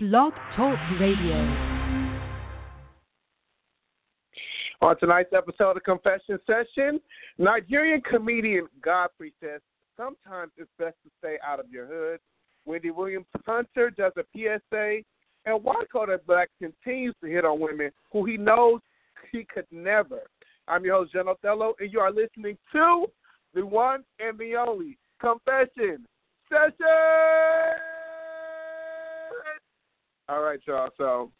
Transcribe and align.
Blog 0.00 0.32
Talk 0.54 0.78
Radio. 1.00 1.34
On 4.80 4.96
tonight's 5.00 5.32
episode 5.36 5.76
of 5.76 5.82
Confession 5.82 6.38
Session, 6.46 7.00
Nigerian 7.36 8.00
comedian 8.02 8.68
Godfrey 8.80 9.34
says 9.42 9.60
sometimes 9.96 10.52
it's 10.56 10.70
best 10.78 10.94
to 11.02 11.10
stay 11.18 11.38
out 11.44 11.58
of 11.58 11.68
your 11.72 11.86
hood. 11.86 12.20
Wendy 12.64 12.92
Williams 12.92 13.26
Hunter 13.44 13.90
does 13.90 14.12
a 14.16 14.22
PSA, 14.36 14.98
and 15.46 15.64
why 15.64 15.82
Kodak 15.92 16.24
Black 16.26 16.48
continues 16.60 17.16
to 17.20 17.28
hit 17.28 17.44
on 17.44 17.58
women 17.58 17.90
who 18.12 18.24
he 18.24 18.36
knows 18.36 18.80
he 19.32 19.44
could 19.52 19.66
never. 19.72 20.20
I'm 20.68 20.84
your 20.84 20.98
host, 20.98 21.12
John 21.12 21.26
Othello, 21.26 21.74
and 21.80 21.92
you 21.92 21.98
are 21.98 22.12
listening 22.12 22.56
to 22.70 23.06
the 23.52 23.66
one 23.66 24.04
and 24.20 24.38
the 24.38 24.54
only 24.54 24.96
Confession 25.20 26.06
Session. 26.48 27.97
All 30.30 30.42
right, 30.42 30.60
y'all. 30.66 30.90
So 30.98 31.32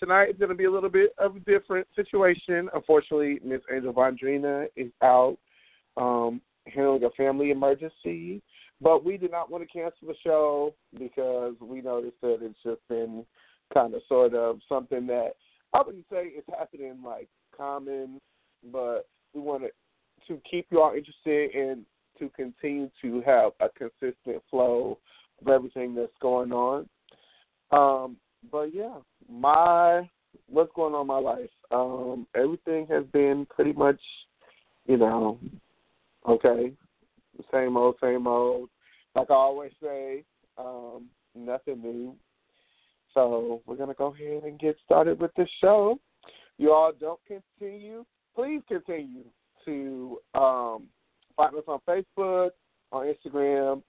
tonight 0.00 0.30
is 0.30 0.36
going 0.36 0.48
to 0.48 0.56
be 0.56 0.64
a 0.64 0.70
little 0.70 0.90
bit 0.90 1.12
of 1.16 1.36
a 1.36 1.40
different 1.40 1.86
situation. 1.94 2.68
Unfortunately, 2.74 3.38
Miss 3.44 3.60
Angel 3.72 3.92
Vondrina 3.92 4.66
is 4.74 4.90
out 5.00 5.38
um, 5.96 6.40
handling 6.66 7.04
a 7.04 7.10
family 7.10 7.52
emergency. 7.52 8.42
But 8.80 9.04
we 9.04 9.16
did 9.16 9.30
not 9.30 9.48
want 9.48 9.62
to 9.62 9.72
cancel 9.72 10.08
the 10.08 10.14
show 10.24 10.74
because 10.98 11.54
we 11.60 11.80
noticed 11.82 12.20
that 12.20 12.38
it's 12.40 12.58
just 12.64 12.80
been 12.88 13.24
kind 13.72 13.94
of 13.94 14.02
sort 14.08 14.34
of 14.34 14.58
something 14.68 15.06
that 15.06 15.34
I 15.72 15.82
wouldn't 15.82 16.06
say 16.10 16.32
it's 16.34 16.48
happening 16.58 17.00
like 17.04 17.28
common, 17.56 18.20
but 18.72 19.06
we 19.34 19.40
wanted 19.40 19.70
to 20.26 20.40
keep 20.50 20.66
you 20.70 20.80
all 20.80 20.94
interested 20.94 21.54
and 21.54 21.84
to 22.18 22.28
continue 22.30 22.90
to 23.02 23.22
have 23.22 23.52
a 23.60 23.68
consistent 23.68 24.42
flow 24.50 24.98
of 25.40 25.48
everything 25.48 25.94
that's 25.94 26.12
going 26.20 26.52
on. 26.52 26.88
Um, 27.74 28.16
but 28.52 28.74
yeah, 28.74 28.98
my 29.28 30.08
what's 30.48 30.72
going 30.74 30.94
on 30.94 31.02
in 31.02 31.06
my 31.06 31.18
life? 31.18 31.50
Um, 31.70 32.26
everything 32.36 32.86
has 32.88 33.04
been 33.12 33.46
pretty 33.50 33.72
much, 33.72 34.00
you 34.86 34.96
know, 34.96 35.38
okay, 36.28 36.72
same 37.52 37.76
old, 37.76 37.96
same 38.00 38.26
old. 38.26 38.68
Like 39.16 39.30
I 39.30 39.34
always 39.34 39.72
say, 39.82 40.24
um, 40.56 41.06
nothing 41.34 41.82
new. 41.82 42.14
So 43.12 43.62
we're 43.66 43.76
gonna 43.76 43.94
go 43.94 44.14
ahead 44.14 44.44
and 44.44 44.58
get 44.58 44.76
started 44.84 45.20
with 45.20 45.32
the 45.36 45.46
show. 45.60 45.98
You 46.58 46.72
all 46.72 46.92
don't 46.98 47.20
continue. 47.26 48.04
Please 48.36 48.62
continue 48.68 49.24
to 49.64 50.18
um, 50.34 50.84
find 51.36 51.56
us 51.56 51.64
on 51.66 51.80
Facebook, 51.88 52.50
on 52.92 53.12
Instagram, 53.12 53.82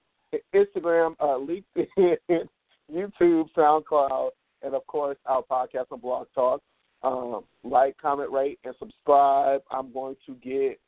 Instagram, 0.53 1.15
uh, 1.19 1.37
LinkedIn, 1.97 2.47
YouTube, 2.91 3.47
SoundCloud, 3.57 4.29
and 4.61 4.73
of 4.73 4.85
course 4.87 5.17
our 5.25 5.43
podcast 5.43 5.85
on 5.91 5.99
Blog 5.99 6.27
Talk. 6.33 6.61
Um, 7.03 7.43
like, 7.63 7.97
comment, 8.01 8.31
rate, 8.31 8.59
and 8.63 8.73
subscribe. 8.79 9.61
I'm 9.69 9.93
going 9.93 10.15
to 10.25 10.35
get 10.35 10.79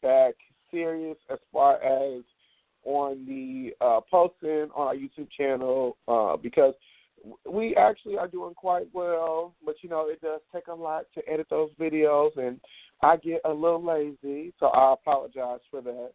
back 0.00 0.34
serious 0.70 1.18
as 1.30 1.38
far 1.52 1.82
as 1.82 2.22
on 2.84 3.26
the 3.26 3.72
uh, 3.84 4.00
posting 4.10 4.70
on 4.74 4.86
our 4.86 4.94
YouTube 4.94 5.28
channel 5.36 5.96
uh, 6.08 6.36
because 6.36 6.74
we 7.50 7.74
actually 7.76 8.16
are 8.16 8.28
doing 8.28 8.54
quite 8.54 8.86
well. 8.92 9.54
But 9.64 9.76
you 9.82 9.88
know, 9.88 10.08
it 10.08 10.20
does 10.22 10.40
take 10.54 10.68
a 10.68 10.74
lot 10.74 11.06
to 11.14 11.28
edit 11.28 11.48
those 11.50 11.70
videos, 11.78 12.36
and 12.36 12.60
I 13.02 13.16
get 13.16 13.40
a 13.44 13.52
little 13.52 13.84
lazy, 13.84 14.54
so 14.58 14.66
I 14.66 14.94
apologize 14.94 15.60
for 15.70 15.82
that. 15.82 16.12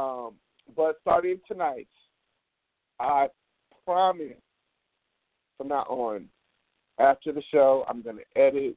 Um, 0.00 0.34
but 0.74 0.96
starting 1.02 1.38
tonight, 1.46 1.88
I 2.98 3.28
promise 3.84 4.32
from 5.56 5.68
now 5.68 5.82
on, 5.82 6.28
after 6.98 7.32
the 7.32 7.42
show, 7.52 7.84
I'm 7.88 8.02
going 8.02 8.16
to 8.18 8.40
edit 8.40 8.76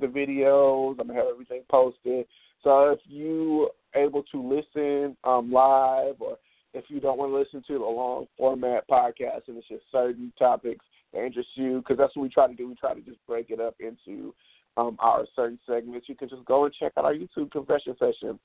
the 0.00 0.06
videos. 0.06 0.90
I'm 1.00 1.06
going 1.06 1.08
to 1.08 1.14
have 1.14 1.26
everything 1.32 1.62
posted. 1.70 2.26
So 2.62 2.90
if 2.90 3.00
you 3.06 3.70
able 3.94 4.22
to 4.24 4.42
listen 4.42 5.16
um, 5.24 5.52
live 5.52 6.14
or 6.20 6.36
if 6.74 6.84
you 6.88 7.00
don't 7.00 7.18
want 7.18 7.32
to 7.32 7.38
listen 7.38 7.62
to 7.68 7.78
the 7.78 7.84
long 7.84 8.26
format 8.36 8.88
podcast 8.88 9.48
and 9.48 9.56
it's 9.56 9.68
just 9.68 9.84
certain 9.90 10.32
topics 10.38 10.84
that 11.12 11.24
interest 11.24 11.48
you, 11.54 11.78
because 11.78 11.96
that's 11.96 12.14
what 12.14 12.22
we 12.22 12.28
try 12.28 12.46
to 12.46 12.54
do. 12.54 12.68
We 12.68 12.74
try 12.74 12.94
to 12.94 13.00
just 13.00 13.18
break 13.26 13.50
it 13.50 13.60
up 13.60 13.76
into 13.80 14.34
um, 14.76 14.96
our 15.00 15.24
certain 15.34 15.58
segments. 15.66 16.08
You 16.08 16.14
can 16.14 16.28
just 16.28 16.44
go 16.44 16.64
and 16.64 16.74
check 16.74 16.92
out 16.96 17.04
our 17.04 17.14
YouTube 17.14 17.50
confession 17.50 17.96
session. 17.98 18.38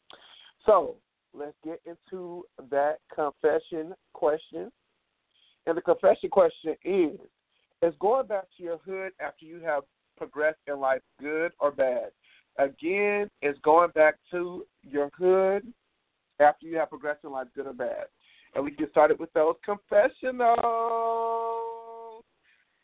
So 0.65 0.95
let's 1.33 1.55
get 1.63 1.81
into 1.85 2.45
that 2.71 2.99
confession 3.13 3.93
question. 4.13 4.71
And 5.65 5.77
the 5.77 5.81
confession 5.81 6.29
question 6.29 6.75
is 6.83 7.19
is 7.83 7.93
going 7.99 8.27
back 8.27 8.45
to 8.57 8.63
your 8.63 8.77
hood 8.77 9.11
after 9.19 9.45
you 9.45 9.59
have 9.59 9.83
progressed 10.17 10.59
in 10.67 10.79
life 10.79 11.01
good 11.19 11.51
or 11.59 11.71
bad. 11.71 12.11
Again, 12.57 13.29
it's 13.41 13.59
going 13.59 13.89
back 13.91 14.15
to 14.31 14.65
your 14.83 15.09
hood 15.17 15.67
after 16.39 16.65
you 16.65 16.77
have 16.77 16.89
progressed 16.89 17.23
in 17.23 17.31
life 17.31 17.47
good 17.55 17.67
or 17.67 17.73
bad. 17.73 18.05
And 18.55 18.63
we 18.63 18.71
get 18.71 18.91
started 18.91 19.19
with 19.19 19.33
those 19.33 19.55
confessionals. 19.65 20.53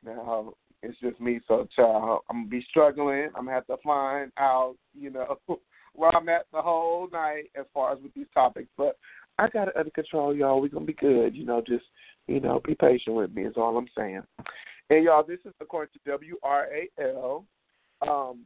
Now, 0.03 0.53
it's 0.81 0.99
just 0.99 1.19
me, 1.21 1.39
so 1.47 1.67
child, 1.75 2.21
I'm 2.29 2.41
gonna 2.41 2.49
be 2.49 2.65
struggling. 2.69 3.29
I'm 3.35 3.45
gonna 3.45 3.51
have 3.51 3.67
to 3.67 3.77
find 3.83 4.31
out, 4.37 4.75
you 4.93 5.11
know, 5.11 5.37
where 5.93 6.15
I'm 6.15 6.29
at 6.29 6.45
the 6.51 6.61
whole 6.61 7.07
night 7.11 7.51
as 7.55 7.65
far 7.73 7.93
as 7.93 7.99
with 8.01 8.13
these 8.13 8.25
topics. 8.33 8.69
But 8.77 8.97
I 9.37 9.47
got 9.49 9.67
it 9.67 9.77
under 9.77 9.91
control, 9.91 10.35
y'all. 10.35 10.61
We're 10.61 10.69
gonna 10.69 10.85
be 10.85 10.93
good. 10.93 11.35
You 11.35 11.45
know, 11.45 11.61
just 11.65 11.85
you 12.27 12.39
know, 12.39 12.61
be 12.65 12.75
patient 12.75 13.15
with 13.15 13.33
me 13.33 13.43
is 13.43 13.55
all 13.57 13.77
I'm 13.77 13.89
saying. 13.97 14.23
And 14.89 15.03
y'all, 15.03 15.23
this 15.23 15.39
is 15.45 15.53
according 15.61 15.93
to 15.93 16.19
WRAL. 16.43 17.45
Um, 18.01 18.45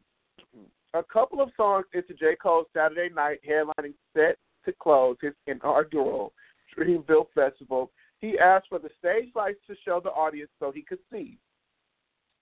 a 0.94 1.04
couple 1.04 1.42
of 1.42 1.50
songs 1.56 1.86
into 1.94 2.14
J. 2.14 2.36
Cole's 2.42 2.68
Saturday 2.76 3.14
night 3.14 3.40
headlining 3.48 3.94
set 4.16 4.38
to 4.66 4.74
close 4.80 5.16
his 5.22 5.34
inaugural 5.48 6.34
Dreamville 6.78 7.28
Festival. 7.34 7.92
He 8.20 8.38
asked 8.38 8.68
for 8.70 8.80
the 8.80 8.90
stage 9.00 9.30
lights 9.36 9.60
to 9.68 9.76
show 9.86 10.00
the 10.04 10.10
audience 10.10 10.52
so 10.60 10.72
he 10.72 10.82
could 10.82 11.00
see. 11.12 11.38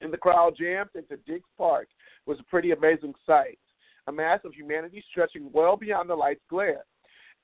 And 0.01 0.11
the 0.11 0.17
crowd 0.17 0.55
jammed 0.59 0.89
into 0.95 1.17
Dix 1.27 1.43
Park 1.57 1.87
was 2.25 2.39
a 2.39 2.43
pretty 2.43 2.71
amazing 2.71 3.13
sight. 3.25 3.59
A 4.07 4.11
mass 4.11 4.39
of 4.45 4.53
humanity 4.53 5.03
stretching 5.11 5.49
well 5.53 5.77
beyond 5.77 6.09
the 6.09 6.15
light's 6.15 6.41
glare. 6.49 6.85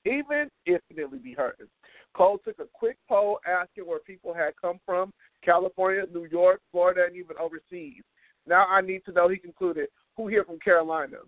Even 0.04 0.48
infinitely 0.66 1.18
be 1.18 1.34
heard. 1.34 1.68
Cole 2.14 2.38
took 2.44 2.58
a 2.58 2.66
quick 2.72 2.96
poll 3.08 3.38
asking 3.46 3.84
where 3.84 4.00
people 4.00 4.34
had 4.34 4.52
come 4.60 4.80
from 4.84 5.12
California, 5.44 6.04
New 6.12 6.26
York, 6.26 6.60
Florida, 6.70 7.04
and 7.06 7.16
even 7.16 7.36
overseas. 7.40 8.02
Now 8.46 8.66
I 8.66 8.80
need 8.80 9.04
to 9.04 9.12
know, 9.12 9.28
he 9.28 9.36
concluded, 9.36 9.88
who 10.16 10.28
here 10.28 10.44
from 10.44 10.58
Carolina? 10.58 11.18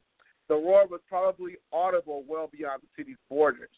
The 0.48 0.54
roar 0.56 0.86
was 0.86 1.00
probably 1.08 1.56
audible 1.72 2.24
well 2.26 2.50
beyond 2.52 2.82
the 2.82 2.88
city's 2.96 3.18
borders. 3.28 3.70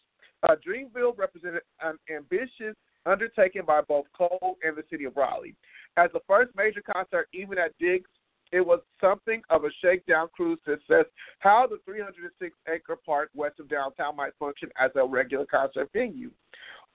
Uh, 0.42 0.56
Dreamville 0.66 1.16
represented 1.16 1.62
an 1.82 1.98
ambitious 2.14 2.74
undertaking 3.04 3.62
by 3.66 3.80
both 3.82 4.06
Cole 4.16 4.56
and 4.62 4.76
the 4.76 4.84
city 4.90 5.04
of 5.04 5.16
Raleigh. 5.16 5.54
As 5.96 6.10
the 6.12 6.20
first 6.26 6.50
major 6.56 6.82
concert, 6.82 7.28
even 7.32 7.58
at 7.58 7.76
Dix, 7.78 8.08
it 8.52 8.60
was 8.60 8.80
something 9.00 9.42
of 9.50 9.64
a 9.64 9.70
shakedown 9.82 10.28
cruise 10.34 10.58
to 10.66 10.74
assess 10.74 11.06
how 11.38 11.66
the 11.66 11.78
306 11.84 12.54
acre 12.72 12.96
park 13.04 13.30
west 13.34 13.58
of 13.60 13.68
downtown 13.68 14.16
might 14.16 14.36
function 14.38 14.68
as 14.78 14.90
a 14.94 15.06
regular 15.06 15.46
concert 15.46 15.88
venue. 15.92 16.30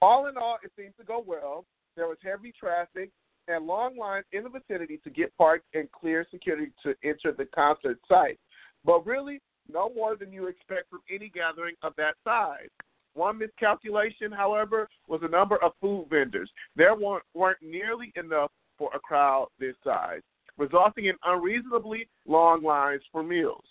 All 0.02 0.28
in 0.28 0.38
all, 0.38 0.58
it 0.64 0.72
seemed 0.78 0.94
to 1.00 1.04
go 1.04 1.24
well. 1.26 1.66
There 1.96 2.08
was 2.08 2.18
heavy 2.24 2.54
traffic 2.58 3.10
and 3.48 3.66
long 3.66 3.98
lines 3.98 4.26
in 4.32 4.44
the 4.44 4.50
vicinity 4.50 5.00
to 5.04 5.10
get 5.10 5.36
parked 5.38 5.66
and 5.74 5.92
clear 5.92 6.26
security 6.32 6.72
to 6.84 6.96
enter 7.04 7.32
the 7.32 7.46
concert 7.46 8.00
site. 8.08 8.40
But 8.86 9.06
really, 9.06 9.42
no 9.72 9.92
more 9.94 10.16
than 10.16 10.32
you 10.32 10.48
expect 10.48 10.90
from 10.90 11.00
any 11.14 11.30
gathering 11.30 11.76
of 11.82 11.94
that 11.98 12.16
size. 12.24 12.70
One 13.14 13.40
miscalculation, 13.40 14.32
however, 14.32 14.88
was 15.08 15.22
the 15.22 15.28
number 15.28 15.62
of 15.64 15.72
food 15.82 16.06
vendors. 16.10 16.50
There 16.76 16.96
weren't, 16.96 17.24
weren't 17.34 17.62
nearly 17.62 18.14
enough 18.16 18.52
for 18.78 18.92
a 18.94 19.00
crowd 19.00 19.48
this 19.60 19.76
size, 19.84 20.22
resulting 20.58 21.06
in 21.06 21.16
unreasonably 21.26 22.08
long 22.28 22.64
lines 22.64 23.02
for 23.12 23.24
meals. 23.24 23.64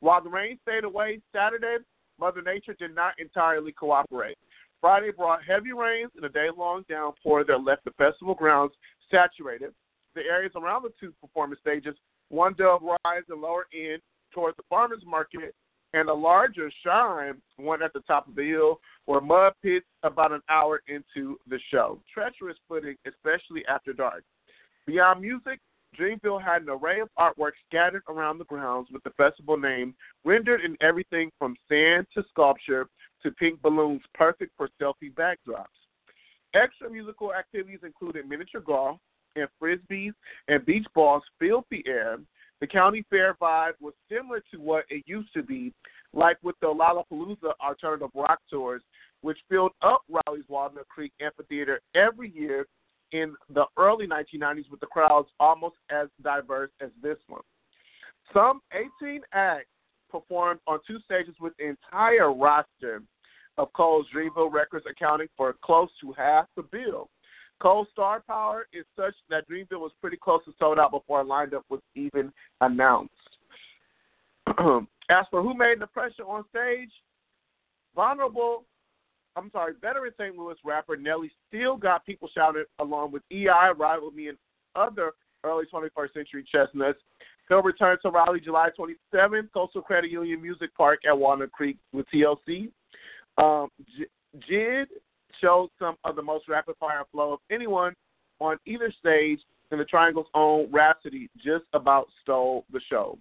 While 0.00 0.22
the 0.22 0.30
rain 0.30 0.58
stayed 0.62 0.84
away 0.84 1.20
Saturday, 1.34 1.78
Mother 2.20 2.42
Nature 2.42 2.74
did 2.78 2.94
not 2.94 3.14
entirely 3.18 3.72
cooperate. 3.72 4.38
Friday 4.80 5.10
brought 5.10 5.42
heavy 5.42 5.72
rains 5.72 6.10
and 6.14 6.24
a 6.24 6.28
day 6.28 6.48
long 6.56 6.84
downpour 6.88 7.42
that 7.44 7.64
left 7.64 7.84
the 7.84 7.90
festival 7.92 8.34
grounds 8.34 8.74
saturated. 9.10 9.72
The 10.14 10.22
areas 10.22 10.52
around 10.56 10.82
the 10.82 10.92
two 11.00 11.12
performance 11.20 11.60
stages, 11.60 11.96
one 12.28 12.54
dove 12.54 12.82
rise 12.82 13.22
and 13.28 13.40
lower 13.40 13.66
end 13.74 14.00
towards 14.32 14.56
the 14.56 14.62
farmers 14.68 15.02
market, 15.06 15.54
and 15.92 16.08
a 16.08 16.14
larger 16.14 16.70
shine, 16.84 17.40
one 17.56 17.82
at 17.82 17.92
the 17.92 18.00
top 18.00 18.28
of 18.28 18.34
the 18.34 18.44
hill, 18.44 18.80
were 19.06 19.20
mud 19.20 19.52
pits 19.62 19.86
about 20.02 20.32
an 20.32 20.40
hour 20.48 20.82
into 20.88 21.38
the 21.48 21.58
show. 21.70 22.00
Treacherous 22.12 22.56
footing, 22.68 22.96
especially 23.06 23.64
after 23.66 23.92
dark. 23.92 24.24
Beyond 24.86 25.20
music, 25.20 25.60
Dreamville 25.98 26.42
had 26.42 26.62
an 26.62 26.68
array 26.68 27.00
of 27.00 27.08
artwork 27.18 27.52
scattered 27.68 28.02
around 28.08 28.38
the 28.38 28.44
grounds 28.44 28.88
with 28.92 29.02
the 29.04 29.10
festival 29.10 29.56
name 29.56 29.94
rendered 30.24 30.62
in 30.62 30.76
everything 30.80 31.30
from 31.38 31.56
sand 31.68 32.06
to 32.14 32.24
sculpture 32.30 32.88
to 33.22 33.30
pink 33.32 33.62
balloons 33.62 34.02
perfect 34.14 34.52
for 34.56 34.68
selfie 34.80 35.14
backdrops. 35.14 35.83
Extra 36.54 36.88
musical 36.88 37.34
activities 37.34 37.80
included 37.82 38.28
miniature 38.28 38.60
golf, 38.60 38.98
and 39.36 39.48
frisbees 39.60 40.12
and 40.48 40.64
beach 40.64 40.86
balls 40.94 41.22
filled 41.38 41.64
the 41.70 41.82
air. 41.86 42.18
The 42.60 42.66
county 42.66 43.04
fair 43.10 43.34
vibe 43.34 43.72
was 43.80 43.94
similar 44.08 44.42
to 44.52 44.58
what 44.58 44.84
it 44.88 45.02
used 45.06 45.32
to 45.34 45.42
be, 45.42 45.72
like 46.12 46.38
with 46.42 46.54
the 46.60 46.68
Lollapalooza 46.68 47.52
alternative 47.60 48.10
rock 48.14 48.38
tours, 48.48 48.82
which 49.22 49.38
filled 49.48 49.72
up 49.82 50.02
Raleigh's 50.08 50.44
Walnut 50.48 50.88
Creek 50.88 51.12
Amphitheater 51.20 51.80
every 51.94 52.30
year 52.30 52.66
in 53.12 53.34
the 53.52 53.64
early 53.76 54.06
1990s 54.06 54.70
with 54.70 54.80
the 54.80 54.86
crowds 54.86 55.28
almost 55.40 55.76
as 55.90 56.08
diverse 56.22 56.70
as 56.80 56.90
this 57.02 57.18
one. 57.26 57.42
Some 58.32 58.60
18 59.02 59.20
acts 59.32 59.66
performed 60.10 60.60
on 60.66 60.78
two 60.86 60.98
stages 61.04 61.34
with 61.40 61.52
entire 61.58 62.32
roster 62.32 63.02
of 63.58 63.72
Cole's 63.72 64.06
Dreamville 64.14 64.52
records 64.52 64.86
accounting 64.88 65.28
for 65.36 65.54
close 65.62 65.90
to 66.00 66.12
half 66.12 66.46
the 66.56 66.62
bill. 66.62 67.08
Cole's 67.60 67.88
star 67.92 68.20
power 68.26 68.66
is 68.72 68.84
such 68.96 69.14
that 69.30 69.48
Dreamville 69.48 69.80
was 69.80 69.92
pretty 70.00 70.16
close 70.16 70.44
to 70.44 70.52
sold 70.58 70.78
out 70.78 70.90
before 70.90 71.20
a 71.20 71.24
lineup 71.24 71.62
was 71.68 71.80
even 71.94 72.32
announced. 72.60 73.12
As 75.10 75.26
for 75.30 75.42
who 75.42 75.54
made 75.54 75.80
the 75.80 75.86
pressure 75.86 76.24
on 76.26 76.44
stage, 76.50 76.90
vulnerable, 77.94 78.64
I'm 79.36 79.50
sorry, 79.50 79.74
veteran 79.80 80.12
St. 80.18 80.36
Louis 80.36 80.56
rapper 80.64 80.96
Nelly 80.96 81.30
still 81.48 81.76
got 81.76 82.04
people 82.04 82.28
shouting 82.34 82.64
along 82.78 83.12
with 83.12 83.22
EI, 83.30 83.72
Ride 83.76 83.98
Wit 84.02 84.14
Me, 84.14 84.28
and 84.28 84.38
other 84.74 85.12
early 85.44 85.64
21st 85.72 86.12
century 86.12 86.44
chestnuts. 86.50 86.98
He'll 87.48 87.62
return 87.62 87.98
to 88.02 88.10
Raleigh 88.10 88.40
July 88.40 88.70
27th, 88.78 89.52
Coastal 89.52 89.82
Credit 89.82 90.10
Union 90.10 90.40
Music 90.40 90.74
Park 90.74 91.00
at 91.06 91.16
Walnut 91.16 91.52
Creek 91.52 91.76
with 91.92 92.06
TLC. 92.12 92.70
Um, 93.38 93.68
JID 94.50 94.86
showed 95.40 95.70
some 95.78 95.96
of 96.04 96.16
the 96.16 96.22
most 96.22 96.48
rapid 96.48 96.76
fire 96.78 97.04
flow 97.12 97.34
of 97.34 97.40
anyone 97.50 97.94
on 98.40 98.58
either 98.66 98.92
stage, 98.98 99.40
and 99.70 99.80
the 99.80 99.84
Triangle's 99.84 100.26
own 100.34 100.70
Rapsody 100.70 101.28
just 101.36 101.64
about 101.72 102.08
stole 102.22 102.64
the 102.72 102.80
show. 102.88 103.18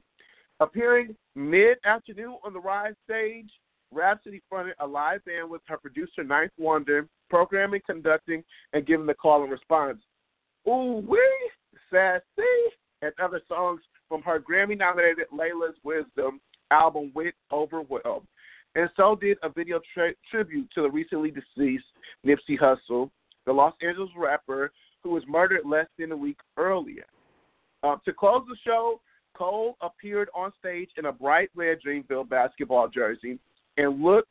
Appearing 0.60 1.16
mid 1.36 1.78
afternoon 1.86 2.38
on 2.44 2.54
the 2.54 2.60
Rise 2.60 2.94
stage, 3.06 3.50
Rapsody 3.92 4.42
fronted 4.50 4.76
a 4.80 4.88
live 4.88 5.24
band 5.26 5.50
with 5.50 5.62
her 5.68 5.78
producer 5.78 6.24
9th 6.24 6.50
Wonder, 6.58 7.08
programming, 7.30 7.82
conducting, 7.86 8.44
and 8.74 8.86
giving 8.86 9.06
the 9.06 9.14
call 9.14 9.44
and 9.44 9.52
response. 9.52 10.00
Ooh 10.68 11.04
wee, 11.08 11.52
sassy, 11.92 12.22
and 13.02 13.12
other 13.22 13.42
songs 13.48 13.82
from 14.08 14.22
her 14.22 14.40
Grammy 14.40 14.78
nominated 14.78 15.26
Laila's 15.32 15.76
Wisdom 15.84 16.40
album 16.72 17.12
Wit 17.14 17.36
Overwhelmed. 17.52 18.28
And 18.76 18.90
so 18.98 19.16
did 19.16 19.38
a 19.44 19.50
video 19.50 19.80
tri- 19.94 20.16
tribute 20.30 20.70
to 20.74 20.82
the 20.82 20.90
recently 20.90 21.32
deceased 21.32 21.86
Nipsey 22.26 22.58
Hussle, 22.60 23.10
the 23.46 23.54
Los 23.54 23.74
Angeles 23.82 24.10
rapper 24.18 24.72
who 25.04 25.12
was 25.12 25.24
murdered 25.28 25.66
less 25.66 25.88
than 26.00 26.12
a 26.12 26.18
week 26.18 26.40
earlier. 26.58 27.06
Uh, 27.84 27.98
to 28.06 28.14
close 28.14 28.44
the 28.48 28.56
show, 28.66 29.02
Cole 29.36 29.76
appeared 29.82 30.30
on 30.34 30.52
stage 30.60 30.90
in 30.98 31.06
a 31.06 31.12
bright 31.12 31.50
red 31.56 31.80
Dreamville 31.86 32.30
basketball 32.30 32.88
jersey 32.88 33.38
and 33.78 34.02
looked 34.02 34.30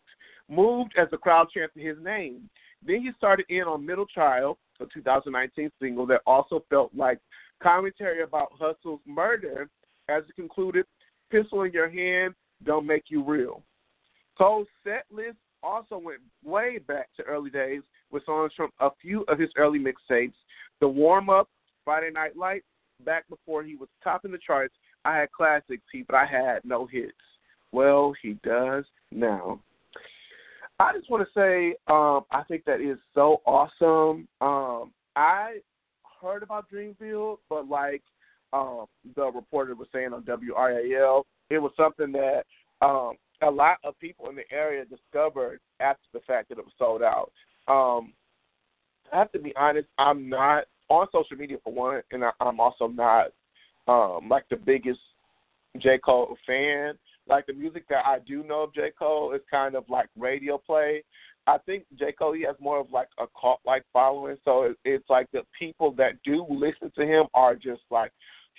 moved 0.48 0.94
as 0.96 1.08
the 1.10 1.16
crowd 1.16 1.48
chanted 1.50 1.82
his 1.82 1.96
name. 2.02 2.48
Then 2.84 3.02
he 3.02 3.10
started 3.16 3.46
in 3.48 3.62
on 3.62 3.84
Middle 3.84 4.06
Child, 4.06 4.56
a 4.80 4.86
2019 4.92 5.70
single 5.80 6.06
that 6.06 6.22
also 6.26 6.64
felt 6.68 6.90
like 6.94 7.18
commentary 7.62 8.22
about 8.22 8.52
Hussle's 8.58 9.00
murder 9.06 9.68
as 10.08 10.24
it 10.28 10.34
concluded, 10.34 10.84
Pistol 11.30 11.62
in 11.62 11.72
Your 11.72 11.88
Hand, 11.88 12.34
Don't 12.64 12.86
Make 12.86 13.04
You 13.08 13.24
Real. 13.24 13.62
Cole's 14.36 14.66
set 14.84 15.04
list 15.10 15.36
also 15.62 15.98
went 15.98 16.20
way 16.44 16.78
back 16.78 17.08
to 17.16 17.22
early 17.24 17.50
days 17.50 17.82
with 18.10 18.24
songs 18.26 18.52
from 18.56 18.70
a 18.80 18.90
few 19.00 19.24
of 19.28 19.38
his 19.38 19.50
early 19.56 19.78
mixtapes. 19.78 20.34
The 20.80 20.88
Warm 20.88 21.30
Up, 21.30 21.48
Friday 21.84 22.10
Night 22.10 22.36
Lights, 22.36 22.66
back 23.04 23.28
before 23.28 23.62
he 23.62 23.76
was 23.76 23.88
topping 24.02 24.32
the 24.32 24.38
charts, 24.44 24.74
I 25.04 25.16
had 25.16 25.32
classics, 25.32 25.82
but 26.06 26.16
I 26.16 26.26
had 26.26 26.64
no 26.64 26.86
hits. 26.86 27.12
Well, 27.72 28.14
he 28.22 28.38
does 28.44 28.84
now. 29.10 29.60
I 30.78 30.92
just 30.96 31.10
want 31.10 31.26
to 31.26 31.32
say 31.38 31.76
um, 31.86 32.24
I 32.30 32.42
think 32.44 32.64
that 32.64 32.80
is 32.80 32.98
so 33.14 33.40
awesome. 33.46 34.26
Um, 34.40 34.92
I 35.16 35.58
heard 36.20 36.42
about 36.42 36.66
Dreamville, 36.70 37.38
but 37.48 37.68
like 37.68 38.02
um, 38.52 38.86
the 39.16 39.30
reporter 39.30 39.74
was 39.74 39.88
saying 39.92 40.12
on 40.12 40.22
WRAL, 40.22 41.24
it 41.50 41.58
was 41.58 41.72
something 41.76 42.12
that 42.12 42.44
um, 42.80 43.12
a 43.42 43.50
lot 43.50 43.78
of 43.84 43.98
people 43.98 44.28
in 44.28 44.36
the 44.36 44.50
area 44.50 44.84
discovered 44.84 45.60
after 45.80 46.04
the 46.12 46.20
fact 46.20 46.48
that 46.48 46.58
it 46.58 46.64
was 46.64 46.72
sold 46.78 47.02
out. 47.02 47.32
Um, 47.68 48.12
I 49.12 49.18
have 49.18 49.32
to 49.32 49.38
be 49.38 49.54
honest, 49.56 49.88
I'm 49.98 50.28
not 50.28 50.64
on 50.88 51.06
social 51.12 51.36
media 51.36 51.58
for 51.62 51.72
one, 51.72 52.02
and 52.12 52.24
I, 52.24 52.30
I'm 52.40 52.60
also 52.60 52.86
not 52.86 53.32
um, 53.88 54.28
like 54.28 54.44
the 54.48 54.56
biggest 54.56 55.00
J. 55.78 55.98
Cole 55.98 56.36
fan. 56.46 56.94
Like 57.28 57.46
the 57.46 57.52
music 57.52 57.84
that 57.88 58.04
I 58.04 58.18
do 58.26 58.42
know 58.42 58.62
of 58.62 58.74
J. 58.74 58.90
Cole 58.98 59.32
is 59.32 59.40
kind 59.50 59.74
of 59.74 59.84
like 59.88 60.08
radio 60.18 60.58
play. 60.58 61.04
I 61.46 61.58
think 61.58 61.84
J. 61.98 62.12
Cole 62.12 62.34
he 62.34 62.42
has 62.42 62.56
more 62.60 62.80
of 62.80 62.90
like 62.92 63.08
a 63.18 63.24
cult 63.38 63.60
like 63.66 63.84
following, 63.92 64.36
so 64.44 64.62
it, 64.62 64.76
it's 64.84 65.08
like 65.10 65.30
the 65.32 65.42
people 65.58 65.92
that 65.92 66.22
do 66.24 66.46
listen 66.48 66.92
to 66.96 67.04
him 67.04 67.26
are 67.34 67.54
just 67.54 67.82
like 67.90 68.12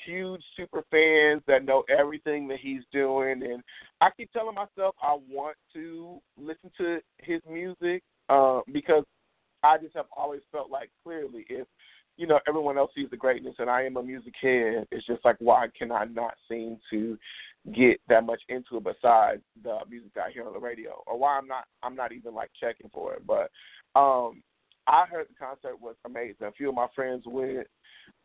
huge 0.05 0.41
super 0.57 0.83
fans 0.91 1.41
that 1.47 1.65
know 1.65 1.83
everything 1.89 2.47
that 2.47 2.59
he's 2.59 2.81
doing 2.91 3.43
and 3.43 3.63
I 4.01 4.09
keep 4.15 4.31
telling 4.31 4.55
myself 4.55 4.95
I 5.01 5.17
want 5.29 5.55
to 5.73 6.19
listen 6.37 6.71
to 6.77 6.99
his 7.19 7.41
music 7.49 8.03
uh, 8.29 8.61
because 8.71 9.03
I 9.63 9.77
just 9.77 9.95
have 9.95 10.05
always 10.15 10.41
felt 10.51 10.69
like 10.69 10.89
clearly 11.03 11.45
if 11.49 11.67
you 12.17 12.27
know 12.27 12.39
everyone 12.47 12.77
else 12.77 12.91
sees 12.95 13.09
the 13.09 13.17
greatness 13.17 13.55
and 13.59 13.69
I 13.69 13.83
am 13.83 13.97
a 13.97 14.03
music 14.03 14.33
head, 14.41 14.87
it's 14.91 15.05
just 15.05 15.23
like 15.25 15.37
why 15.39 15.67
can 15.77 15.91
I 15.91 16.05
not 16.05 16.35
seem 16.49 16.77
to 16.91 17.17
get 17.73 17.99
that 18.09 18.25
much 18.25 18.41
into 18.49 18.77
it 18.77 18.83
besides 18.83 19.41
the 19.63 19.79
music 19.89 20.13
that 20.15 20.25
I 20.25 20.31
hear 20.31 20.45
on 20.45 20.53
the 20.53 20.59
radio 20.59 21.01
or 21.07 21.17
why 21.17 21.37
I'm 21.37 21.47
not 21.47 21.65
I'm 21.81 21.95
not 21.95 22.11
even 22.11 22.33
like 22.33 22.51
checking 22.59 22.89
for 22.93 23.13
it. 23.13 23.25
But 23.25 23.49
um 23.99 24.43
I 24.85 25.05
heard 25.09 25.27
the 25.29 25.35
concert 25.39 25.79
was 25.81 25.95
amazing. 26.05 26.47
A 26.47 26.51
few 26.51 26.69
of 26.69 26.75
my 26.75 26.87
friends 26.93 27.23
went 27.25 27.67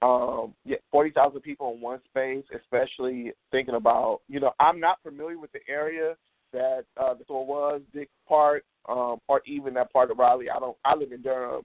um 0.01 0.55
yeah 0.65 0.77
forty 0.91 1.11
thousand 1.11 1.41
people 1.41 1.73
in 1.75 1.81
one 1.81 2.01
space 2.09 2.45
especially 2.57 3.33
thinking 3.51 3.75
about 3.75 4.21
you 4.29 4.39
know 4.39 4.53
i'm 4.61 4.79
not 4.79 4.99
familiar 5.03 5.39
with 5.39 5.51
the 5.53 5.61
area 5.69 6.15
that 6.53 6.85
uh 6.97 7.15
the 7.15 7.25
store 7.25 7.45
was 7.45 7.81
Dix 7.93 8.11
Park 8.29 8.63
um 8.89 9.19
or 9.29 9.43
even 9.47 9.75
that 9.75 9.93
part 9.93 10.11
of 10.11 10.19
raleigh. 10.19 10.51
I 10.51 10.59
don't 10.59 10.77
i 10.85 10.95
live 10.95 11.13
in 11.13 11.23
durham. 11.23 11.63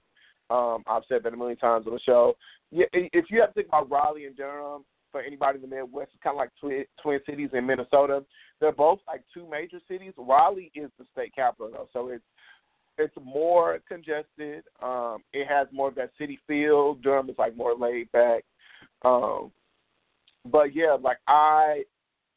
Um 0.50 0.82
i've 0.86 1.02
said 1.08 1.22
that 1.22 1.32
a 1.32 1.36
million 1.36 1.58
times 1.58 1.86
on 1.86 1.92
the 1.92 2.00
show. 2.00 2.34
Yeah 2.70 2.86
if 2.92 3.26
you 3.30 3.40
have 3.40 3.50
to 3.50 3.54
think 3.54 3.68
about 3.68 3.90
raleigh 3.90 4.26
and 4.26 4.36
durham 4.36 4.84
for 5.12 5.20
anybody 5.22 5.56
in 5.62 5.62
the 5.62 5.76
midwest 5.76 6.10
it's 6.12 6.22
kind 6.22 6.34
of 6.34 6.38
like 6.38 6.50
twin 6.60 6.84
twin 7.02 7.20
cities 7.26 7.50
in 7.52 7.66
minnesota. 7.66 8.24
They're 8.60 8.72
both 8.72 9.00
like 9.06 9.22
two 9.32 9.48
major 9.50 9.78
cities. 9.88 10.12
Raleigh 10.16 10.72
is 10.74 10.90
the 10.98 11.04
state 11.12 11.34
capital 11.34 11.70
though 11.72 11.88
so 11.92 12.08
it's 12.08 12.24
it's 12.98 13.14
more 13.22 13.78
congested. 13.88 14.64
Um, 14.82 15.18
it 15.32 15.46
has 15.48 15.66
more 15.72 15.88
of 15.88 15.94
that 15.96 16.10
city 16.18 16.38
feel. 16.46 16.94
Durham 16.94 17.30
is 17.30 17.38
like 17.38 17.56
more 17.56 17.74
laid 17.74 18.10
back. 18.12 18.44
Um, 19.04 19.50
but 20.50 20.74
yeah, 20.74 20.96
like 21.00 21.18
I 21.26 21.84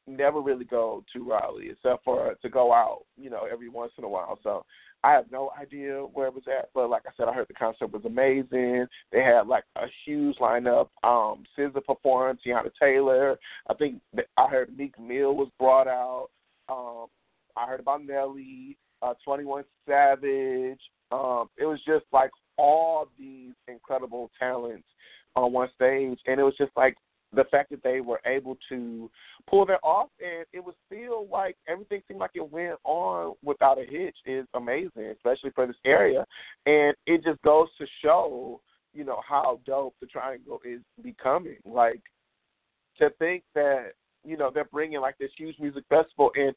never 0.07 0.41
really 0.41 0.65
go 0.65 1.03
to 1.13 1.29
Raleigh 1.29 1.69
except 1.71 2.03
for 2.03 2.35
to 2.41 2.49
go 2.49 2.73
out, 2.73 3.03
you 3.17 3.29
know, 3.29 3.47
every 3.51 3.69
once 3.69 3.91
in 3.97 4.03
a 4.03 4.09
while. 4.09 4.39
So 4.43 4.65
I 5.03 5.11
have 5.11 5.25
no 5.31 5.51
idea 5.59 5.99
where 6.13 6.27
it 6.27 6.33
was 6.33 6.43
at, 6.47 6.69
but 6.73 6.89
like 6.89 7.03
I 7.05 7.11
said, 7.15 7.27
I 7.27 7.33
heard 7.33 7.47
the 7.47 7.53
concert 7.53 7.91
was 7.91 8.05
amazing. 8.05 8.87
They 9.11 9.21
had 9.21 9.47
like 9.47 9.63
a 9.75 9.85
huge 10.05 10.37
lineup. 10.37 10.87
Um, 11.03 11.43
SZA 11.57 11.83
performed, 11.85 12.39
Teyana 12.45 12.71
Taylor. 12.79 13.37
I 13.69 13.73
think 13.75 14.01
I 14.37 14.47
heard 14.47 14.75
Meek 14.75 14.99
Mill 14.99 15.35
was 15.35 15.49
brought 15.59 15.87
out. 15.87 16.29
Um, 16.69 17.07
I 17.55 17.67
heard 17.67 17.79
about 17.79 18.05
Nelly 18.05 18.77
uh, 19.01 19.13
21 19.23 19.63
Savage. 19.87 20.79
Um, 21.11 21.49
it 21.57 21.65
was 21.65 21.79
just 21.85 22.05
like 22.11 22.31
all 22.57 23.07
these 23.17 23.53
incredible 23.67 24.29
talents 24.37 24.87
on 25.35 25.53
one 25.53 25.69
stage, 25.75 26.19
and 26.25 26.39
it 26.39 26.43
was 26.43 26.55
just 26.57 26.71
like 26.75 26.95
the 27.33 27.43
fact 27.45 27.69
that 27.69 27.83
they 27.83 28.01
were 28.01 28.21
able 28.25 28.57
to 28.69 29.09
pull 29.49 29.65
that 29.65 29.79
off, 29.83 30.09
and 30.19 30.45
it 30.53 30.63
was 30.63 30.75
still 30.85 31.27
like 31.31 31.55
everything 31.67 32.01
seemed 32.07 32.19
like 32.19 32.31
it 32.33 32.51
went 32.51 32.75
on 32.83 33.35
without 33.43 33.77
a 33.77 33.85
hitch 33.85 34.15
is 34.25 34.45
amazing, 34.53 35.13
especially 35.15 35.51
for 35.51 35.67
this 35.67 35.75
area, 35.85 36.25
and 36.65 36.95
it 37.05 37.23
just 37.23 37.41
goes 37.41 37.67
to 37.77 37.85
show, 38.03 38.61
you 38.93 39.03
know, 39.03 39.19
how 39.27 39.59
dope 39.65 39.95
the 40.01 40.07
Triangle 40.07 40.59
is 40.65 40.81
becoming. 41.03 41.57
Like 41.65 42.01
to 42.99 43.09
think 43.19 43.43
that 43.55 43.91
you 44.25 44.37
know 44.37 44.49
they're 44.53 44.65
bringing 44.65 45.01
like 45.01 45.17
this 45.17 45.31
huge 45.37 45.55
music 45.59 45.83
festival, 45.89 46.31
and 46.35 46.53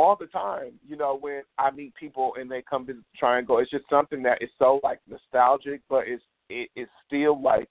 all 0.00 0.16
the 0.16 0.26
time, 0.26 0.72
you 0.88 0.96
know, 0.96 1.18
when 1.20 1.42
I 1.58 1.70
meet 1.70 1.94
people 1.94 2.32
and 2.38 2.50
they 2.50 2.62
come 2.62 2.86
visit 2.86 3.02
the 3.12 3.18
Triangle, 3.18 3.58
it's 3.58 3.70
just 3.70 3.84
something 3.90 4.22
that 4.22 4.40
is 4.40 4.48
so 4.58 4.80
like 4.82 4.98
nostalgic, 5.08 5.82
but 5.90 6.04
it's 6.06 6.22
it, 6.48 6.70
it's 6.74 6.90
still 7.06 7.40
like 7.40 7.68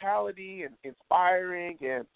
vitality 0.00 0.62
and 0.62 0.74
inspiring, 0.84 1.76
and 1.82 2.06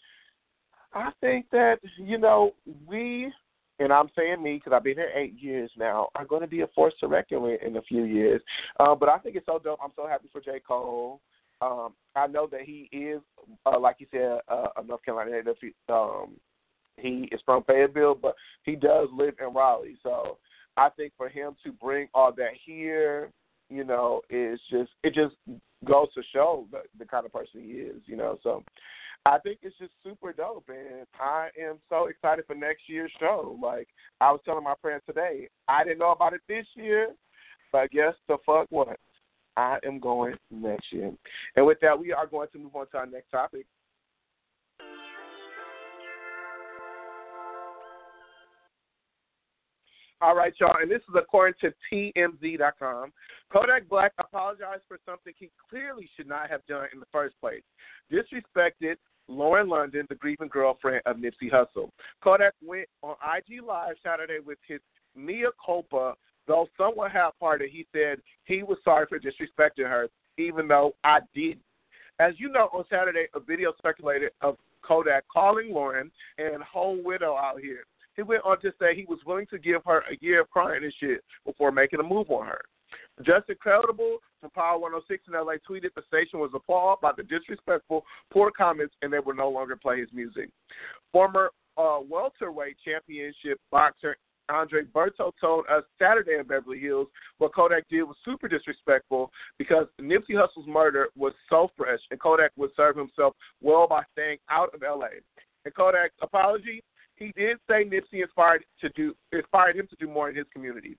I 0.94 1.10
think 1.20 1.46
that 1.52 1.78
you 1.98 2.16
know 2.16 2.52
we, 2.86 3.30
and 3.78 3.92
I'm 3.92 4.08
saying 4.16 4.42
me 4.42 4.54
because 4.54 4.72
I've 4.74 4.84
been 4.84 4.96
here 4.96 5.12
eight 5.14 5.34
years 5.38 5.70
now, 5.76 6.08
are 6.14 6.24
going 6.24 6.40
to 6.40 6.48
be 6.48 6.62
a 6.62 6.66
force 6.68 6.94
to 7.00 7.06
reckon 7.06 7.42
with 7.42 7.62
in 7.62 7.76
a 7.76 7.82
few 7.82 8.04
years. 8.04 8.40
Uh, 8.80 8.94
but 8.94 9.10
I 9.10 9.18
think 9.18 9.36
it's 9.36 9.46
so 9.46 9.60
dope. 9.62 9.78
I'm 9.82 9.92
so 9.94 10.08
happy 10.08 10.28
for 10.32 10.40
J 10.40 10.60
Cole. 10.66 11.20
Um, 11.60 11.92
I 12.16 12.26
know 12.26 12.48
that 12.50 12.62
he 12.62 12.88
is, 12.92 13.20
uh, 13.66 13.78
like 13.78 13.96
you 13.98 14.06
said, 14.10 14.38
uh, 14.48 14.68
a 14.76 14.82
North 14.82 15.04
Carolina 15.04 15.32
native. 15.32 15.56
Um, 15.88 16.36
he 16.96 17.28
is 17.32 17.40
from 17.44 17.64
Fayetteville, 17.64 18.14
but 18.14 18.34
he 18.62 18.76
does 18.76 19.08
live 19.12 19.34
in 19.40 19.54
Raleigh. 19.54 19.96
So 20.02 20.38
I 20.76 20.88
think 20.90 21.12
for 21.16 21.28
him 21.28 21.56
to 21.64 21.72
bring 21.72 22.08
all 22.14 22.32
that 22.32 22.52
here, 22.64 23.30
you 23.70 23.84
know, 23.84 24.22
is 24.30 24.60
just 24.70 24.90
it 25.02 25.14
just 25.14 25.34
goes 25.84 26.12
to 26.14 26.22
show 26.32 26.66
the, 26.70 26.82
the 26.98 27.04
kind 27.04 27.26
of 27.26 27.32
person 27.32 27.62
he 27.62 27.72
is, 27.72 28.02
you 28.06 28.16
know. 28.16 28.38
So 28.42 28.62
I 29.26 29.38
think 29.38 29.58
it's 29.62 29.76
just 29.78 29.92
super 30.02 30.32
dope, 30.32 30.68
and 30.68 31.06
I 31.18 31.48
am 31.60 31.78
so 31.88 32.06
excited 32.06 32.44
for 32.46 32.54
next 32.54 32.82
year's 32.88 33.12
show. 33.18 33.58
Like 33.62 33.88
I 34.20 34.30
was 34.30 34.40
telling 34.44 34.64
my 34.64 34.74
friends 34.82 35.02
today, 35.06 35.48
I 35.68 35.84
didn't 35.84 35.98
know 35.98 36.12
about 36.12 36.34
it 36.34 36.42
this 36.48 36.66
year, 36.74 37.10
but 37.72 37.90
guess 37.90 38.14
the 38.28 38.36
fuck 38.44 38.66
what? 38.70 38.98
I 39.56 39.78
am 39.86 40.00
going 40.00 40.34
next 40.50 40.92
year. 40.92 41.12
And 41.56 41.64
with 41.64 41.78
that, 41.80 41.98
we 41.98 42.12
are 42.12 42.26
going 42.26 42.48
to 42.52 42.58
move 42.58 42.74
on 42.74 42.88
to 42.88 42.98
our 42.98 43.06
next 43.06 43.30
topic. 43.30 43.66
All 50.20 50.34
right, 50.34 50.54
y'all, 50.58 50.76
and 50.80 50.90
this 50.90 51.02
is 51.08 51.14
according 51.16 51.54
to 51.60 51.72
TMZ.com. 51.92 53.12
Kodak 53.52 53.88
Black 53.88 54.12
apologized 54.18 54.82
for 54.88 54.98
something 55.04 55.32
he 55.38 55.50
clearly 55.68 56.08
should 56.16 56.28
not 56.28 56.48
have 56.48 56.64
done 56.66 56.86
in 56.92 57.00
the 57.00 57.06
first 57.12 57.34
place. 57.40 57.62
Disrespected 58.10 58.96
Lauren 59.28 59.68
London, 59.68 60.06
the 60.08 60.14
grieving 60.14 60.48
girlfriend 60.48 61.02
of 61.06 61.16
Nipsey 61.16 61.50
Hussle. 61.52 61.90
Kodak 62.22 62.54
went 62.64 62.88
on 63.02 63.16
IG 63.36 63.62
Live 63.62 63.96
Saturday 64.02 64.38
with 64.44 64.58
his 64.66 64.80
mea 65.16 65.46
culpa, 65.64 66.14
though 66.46 66.68
somewhat 66.78 67.10
half-hearted. 67.10 67.70
He 67.70 67.86
said 67.92 68.18
he 68.44 68.62
was 68.62 68.78
sorry 68.84 69.06
for 69.08 69.18
disrespecting 69.18 69.88
her, 69.88 70.08
even 70.38 70.68
though 70.68 70.94
I 71.04 71.20
did. 71.34 71.58
As 72.20 72.34
you 72.38 72.48
know, 72.48 72.68
on 72.72 72.84
Saturday, 72.88 73.26
a 73.34 73.40
video 73.40 73.72
circulated 73.82 74.30
of 74.40 74.56
Kodak 74.82 75.24
calling 75.32 75.72
Lauren 75.72 76.10
and 76.38 76.62
whole 76.62 77.02
widow 77.02 77.34
out 77.34 77.60
here. 77.60 77.84
He 78.16 78.22
went 78.22 78.44
on 78.44 78.60
to 78.60 78.72
say 78.80 78.94
he 78.94 79.06
was 79.08 79.18
willing 79.26 79.46
to 79.50 79.58
give 79.58 79.82
her 79.86 80.00
a 80.00 80.16
year 80.20 80.42
of 80.42 80.50
crying 80.50 80.84
and 80.84 80.94
shit 81.00 81.22
before 81.44 81.72
making 81.72 82.00
a 82.00 82.02
move 82.02 82.30
on 82.30 82.46
her. 82.46 82.60
Justin 83.22 83.56
Credible 83.60 84.18
from 84.40 84.50
Power 84.50 84.78
106 84.78 85.24
in 85.28 85.34
LA 85.34 85.54
tweeted 85.68 85.94
the 85.94 86.02
station 86.06 86.38
was 86.38 86.50
appalled 86.54 87.00
by 87.00 87.12
the 87.16 87.22
disrespectful, 87.22 88.04
poor 88.32 88.50
comments, 88.50 88.94
and 89.02 89.12
they 89.12 89.18
would 89.18 89.36
no 89.36 89.48
longer 89.48 89.76
play 89.76 90.00
his 90.00 90.08
music. 90.12 90.50
Former 91.12 91.50
uh, 91.76 91.98
welterweight 92.08 92.76
championship 92.84 93.58
boxer 93.70 94.16
Andre 94.48 94.82
Berto 94.82 95.32
told 95.40 95.64
us 95.70 95.84
Saturday 95.98 96.36
in 96.38 96.46
Beverly 96.46 96.78
Hills 96.78 97.08
what 97.38 97.54
Kodak 97.54 97.88
did 97.88 98.02
was 98.02 98.16
super 98.24 98.48
disrespectful 98.48 99.30
because 99.58 99.86
Nipsey 100.00 100.36
Hussle's 100.36 100.66
murder 100.66 101.08
was 101.16 101.32
so 101.48 101.70
fresh, 101.76 102.00
and 102.10 102.20
Kodak 102.20 102.52
would 102.56 102.70
serve 102.76 102.96
himself 102.96 103.34
well 103.62 103.86
by 103.88 104.02
staying 104.12 104.38
out 104.50 104.74
of 104.74 104.82
LA. 104.82 105.08
And 105.64 105.74
Kodak's 105.74 106.14
apology, 106.20 106.82
he 107.16 107.32
did 107.36 107.58
say 107.68 107.84
Nipsey 107.84 108.22
inspired 108.22 108.64
to 108.80 108.88
do 108.90 109.14
inspired 109.32 109.76
him 109.76 109.86
to 109.88 109.96
do 109.96 110.08
more 110.08 110.30
in 110.30 110.36
his 110.36 110.46
community. 110.52 110.96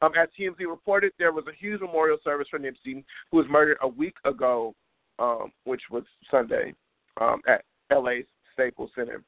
Um, 0.00 0.12
as 0.20 0.28
TMZ 0.38 0.60
reported, 0.60 1.12
there 1.18 1.32
was 1.32 1.44
a 1.48 1.56
huge 1.56 1.80
memorial 1.80 2.18
service 2.22 2.48
for 2.50 2.58
Nipsey, 2.58 3.04
who 3.30 3.36
was 3.36 3.46
murdered 3.50 3.78
a 3.82 3.88
week 3.88 4.14
ago, 4.24 4.74
um, 5.18 5.52
which 5.64 5.82
was 5.90 6.04
Sunday, 6.30 6.74
um, 7.20 7.40
at 7.48 7.64
LA's 7.90 8.24
Staples 8.54 8.90
Center. 8.94 9.22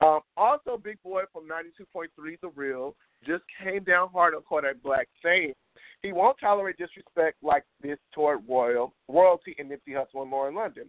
Um, 0.00 0.20
also, 0.36 0.76
Big 0.82 1.02
Boy 1.02 1.22
from 1.32 1.44
92.3 1.44 2.40
The 2.40 2.48
Real 2.54 2.94
just 3.24 3.42
came 3.62 3.84
down 3.84 4.08
hard 4.10 4.34
on 4.34 4.42
Kodak 4.42 4.82
Black, 4.82 5.08
saying 5.22 5.54
he 6.02 6.12
won't 6.12 6.38
tolerate 6.38 6.76
disrespect 6.76 7.36
like 7.42 7.64
this 7.80 7.98
toward 8.12 8.40
royal 8.48 8.92
royalty 9.08 9.54
and 9.58 9.70
Nipsey 9.70 9.94
Hussle 9.94 10.22
and 10.22 10.30
Lauren 10.30 10.54
London. 10.54 10.86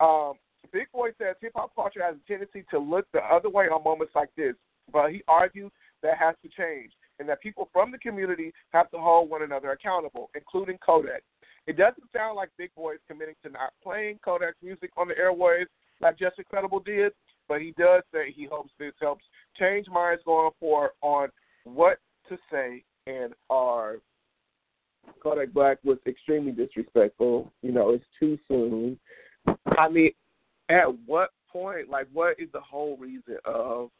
Um, 0.00 0.34
Big 0.72 0.90
Boy 0.92 1.10
says 1.18 1.36
hip 1.40 1.52
hop 1.54 1.74
culture 1.74 2.02
has 2.02 2.16
a 2.16 2.28
tendency 2.28 2.64
to 2.70 2.78
look 2.78 3.06
the 3.12 3.20
other 3.20 3.50
way 3.50 3.66
on 3.66 3.84
moments 3.84 4.14
like 4.14 4.30
this, 4.36 4.54
but 4.92 5.10
he 5.12 5.22
argues 5.28 5.70
that 6.02 6.18
has 6.18 6.34
to 6.42 6.48
change 6.48 6.92
and 7.18 7.28
that 7.28 7.40
people 7.42 7.68
from 7.72 7.92
the 7.92 7.98
community 7.98 8.52
have 8.70 8.90
to 8.90 8.98
hold 8.98 9.30
one 9.30 9.42
another 9.42 9.70
accountable, 9.70 10.30
including 10.34 10.78
Kodak. 10.84 11.22
It 11.66 11.76
doesn't 11.76 12.10
sound 12.12 12.36
like 12.36 12.50
Big 12.58 12.74
Boy 12.74 12.94
is 12.94 13.00
committing 13.08 13.36
to 13.44 13.50
not 13.50 13.72
playing 13.82 14.18
Kodak's 14.24 14.56
music 14.62 14.90
on 14.96 15.08
the 15.08 15.14
airwaves 15.14 15.66
like 16.00 16.18
Justin 16.18 16.44
Credible 16.48 16.80
did, 16.80 17.12
but 17.48 17.60
he 17.60 17.72
does 17.78 18.02
say 18.12 18.32
he 18.32 18.46
hopes 18.50 18.72
this 18.78 18.92
helps 19.00 19.24
change 19.58 19.86
minds 19.88 20.22
going 20.24 20.50
forward 20.58 20.90
on 21.00 21.28
what 21.64 21.98
to 22.28 22.36
say 22.50 22.82
and 23.06 23.32
are. 23.50 23.96
Kodak 25.22 25.52
Black 25.52 25.78
was 25.84 25.98
extremely 26.06 26.52
disrespectful. 26.52 27.52
You 27.62 27.72
know, 27.72 27.90
it's 27.90 28.04
too 28.18 28.38
soon. 28.48 28.98
I 29.78 29.88
mean, 29.88 30.10
at 30.72 30.86
what 31.06 31.30
point, 31.50 31.88
like, 31.88 32.06
what 32.12 32.36
is 32.38 32.48
the 32.52 32.60
whole 32.60 32.96
reason 32.96 33.36
of 33.44 33.90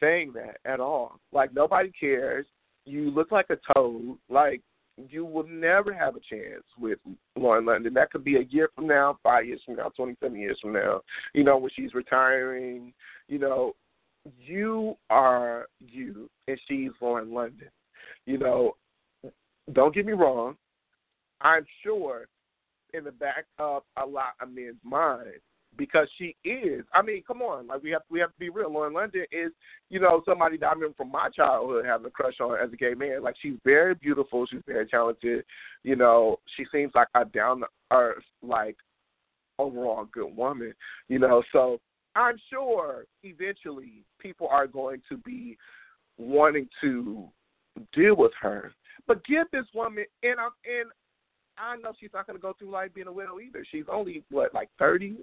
saying 0.00 0.32
that 0.34 0.56
at 0.64 0.80
all. 0.80 1.18
Like 1.32 1.54
nobody 1.54 1.90
cares. 1.98 2.46
You 2.84 3.10
look 3.10 3.32
like 3.32 3.46
a 3.50 3.58
toad. 3.72 4.18
Like 4.28 4.60
you 5.08 5.24
will 5.24 5.46
never 5.46 5.92
have 5.92 6.14
a 6.16 6.20
chance 6.20 6.64
with 6.78 6.98
Lauren 7.36 7.64
London. 7.64 7.94
That 7.94 8.10
could 8.10 8.24
be 8.24 8.36
a 8.36 8.46
year 8.50 8.70
from 8.74 8.86
now, 8.86 9.18
five 9.22 9.46
years 9.46 9.60
from 9.64 9.76
now, 9.76 9.90
twenty 9.96 10.16
seven 10.20 10.38
years 10.38 10.58
from 10.60 10.72
now. 10.72 11.00
You 11.32 11.44
know, 11.44 11.58
when 11.58 11.70
she's 11.74 11.94
retiring. 11.94 12.92
You 13.28 13.38
know, 13.38 13.72
you 14.38 14.96
are 15.10 15.66
you 15.80 16.28
and 16.48 16.60
she's 16.68 16.90
Lauren 17.00 17.32
London. 17.32 17.68
You 18.26 18.38
know, 18.38 18.76
don't 19.72 19.94
get 19.94 20.06
me 20.06 20.12
wrong. 20.12 20.56
I'm 21.40 21.66
sure 21.82 22.26
in 22.92 23.04
the 23.04 23.12
back 23.12 23.46
of 23.58 23.82
a 24.02 24.06
lot 24.06 24.34
of 24.40 24.50
men's 24.50 24.76
minds 24.84 25.42
because 25.76 26.08
she 26.18 26.36
is. 26.44 26.84
I 26.92 27.02
mean, 27.02 27.22
come 27.26 27.42
on, 27.42 27.66
like 27.66 27.82
we 27.82 27.90
have 27.90 28.02
we 28.10 28.20
have 28.20 28.30
to 28.30 28.38
be 28.38 28.48
real. 28.48 28.72
Lauren 28.72 28.92
London 28.92 29.24
is, 29.32 29.50
you 29.90 30.00
know, 30.00 30.22
somebody 30.26 30.56
that 30.58 30.66
I 30.66 30.72
remember 30.72 30.94
from 30.96 31.10
my 31.10 31.28
childhood 31.30 31.84
having 31.84 32.06
a 32.06 32.10
crush 32.10 32.40
on 32.40 32.58
as 32.58 32.72
a 32.72 32.76
gay 32.76 32.94
man. 32.94 33.22
Like 33.22 33.36
she's 33.40 33.58
very 33.64 33.94
beautiful, 33.94 34.46
she's 34.46 34.62
very 34.66 34.86
talented. 34.86 35.44
You 35.82 35.96
know, 35.96 36.38
she 36.56 36.64
seems 36.72 36.92
like 36.94 37.08
a 37.14 37.24
down 37.24 37.60
to 37.60 37.66
earth, 37.90 38.24
like 38.42 38.76
overall 39.58 40.06
good 40.12 40.36
woman. 40.36 40.74
You 41.08 41.18
know, 41.18 41.42
so 41.52 41.80
I'm 42.14 42.36
sure 42.50 43.04
eventually 43.22 44.04
people 44.18 44.48
are 44.48 44.66
going 44.66 45.02
to 45.08 45.16
be 45.18 45.56
wanting 46.18 46.68
to 46.80 47.28
deal 47.92 48.16
with 48.16 48.32
her. 48.40 48.72
But 49.06 49.24
give 49.24 49.46
this 49.52 49.66
woman 49.74 50.04
and 50.22 50.38
I'm 50.38 50.52
and 50.64 50.90
I 51.58 51.76
know 51.76 51.92
she's 51.98 52.10
not 52.12 52.26
going 52.26 52.38
to 52.38 52.42
go 52.42 52.54
through 52.58 52.70
life 52.70 52.90
being 52.94 53.06
a 53.06 53.12
widow 53.12 53.38
either. 53.40 53.64
She's 53.70 53.84
only 53.90 54.24
what, 54.30 54.54
like 54.54 54.68
thirty, 54.78 55.16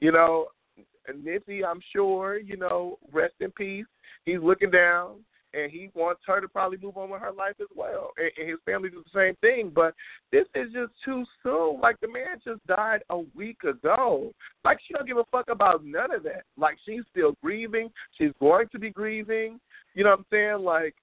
you 0.00 0.12
know, 0.12 0.46
Nipsey, 1.10 1.64
I'm 1.64 1.80
sure, 1.92 2.38
you 2.38 2.56
know, 2.56 2.98
rest 3.12 3.34
in 3.40 3.50
peace. 3.52 3.86
He's 4.24 4.40
looking 4.42 4.70
down 4.70 5.20
and 5.54 5.70
he 5.70 5.90
wants 5.94 6.20
her 6.26 6.40
to 6.40 6.48
probably 6.48 6.78
move 6.82 6.96
on 6.96 7.10
with 7.10 7.20
her 7.22 7.32
life 7.32 7.54
as 7.60 7.68
well. 7.74 8.10
And, 8.18 8.30
and 8.36 8.48
his 8.48 8.58
family 8.66 8.90
do 8.90 9.02
the 9.02 9.18
same 9.18 9.36
thing. 9.40 9.72
But 9.74 9.94
this 10.32 10.44
is 10.54 10.72
just 10.72 10.92
too 11.04 11.24
soon. 11.42 11.80
Like 11.80 11.98
the 12.00 12.08
man 12.08 12.40
just 12.44 12.64
died 12.66 13.02
a 13.10 13.20
week 13.34 13.62
ago. 13.64 14.32
Like 14.64 14.78
she 14.86 14.94
don't 14.94 15.06
give 15.06 15.16
a 15.16 15.24
fuck 15.30 15.48
about 15.48 15.84
none 15.84 16.14
of 16.14 16.22
that. 16.24 16.42
Like 16.58 16.76
she's 16.84 17.02
still 17.10 17.34
grieving. 17.42 17.90
She's 18.18 18.32
going 18.40 18.66
to 18.72 18.78
be 18.78 18.90
grieving. 18.90 19.58
You 19.94 20.04
know 20.04 20.10
what 20.10 20.18
I'm 20.20 20.26
saying? 20.30 20.64
Like 20.64 20.94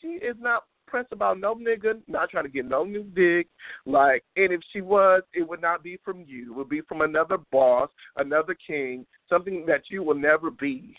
she 0.00 0.08
is 0.08 0.36
not 0.38 0.64
press 0.90 1.06
about 1.12 1.38
no 1.38 1.54
nigga, 1.54 2.00
not 2.08 2.30
trying 2.30 2.44
to 2.44 2.50
get 2.50 2.66
no 2.66 2.84
new 2.84 3.04
dick. 3.04 3.46
Like, 3.86 4.24
and 4.36 4.52
if 4.52 4.60
she 4.72 4.80
was, 4.80 5.22
it 5.32 5.48
would 5.48 5.62
not 5.62 5.82
be 5.82 5.98
from 6.04 6.24
you. 6.26 6.52
It 6.52 6.56
would 6.56 6.68
be 6.68 6.80
from 6.82 7.00
another 7.00 7.38
boss, 7.52 7.88
another 8.16 8.56
king, 8.66 9.06
something 9.28 9.64
that 9.66 9.82
you 9.88 10.02
will 10.02 10.14
never 10.14 10.50
be. 10.50 10.96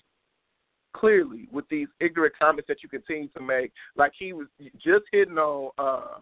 Clearly, 0.93 1.47
with 1.51 1.65
these 1.69 1.87
ignorant 2.01 2.33
comments 2.37 2.67
that 2.67 2.83
you 2.83 2.89
continue 2.89 3.29
to 3.29 3.41
make, 3.41 3.71
like 3.95 4.11
he 4.17 4.33
was 4.33 4.47
just 4.75 5.05
hitting 5.11 5.37
on 5.37 5.71
uh 5.77 6.19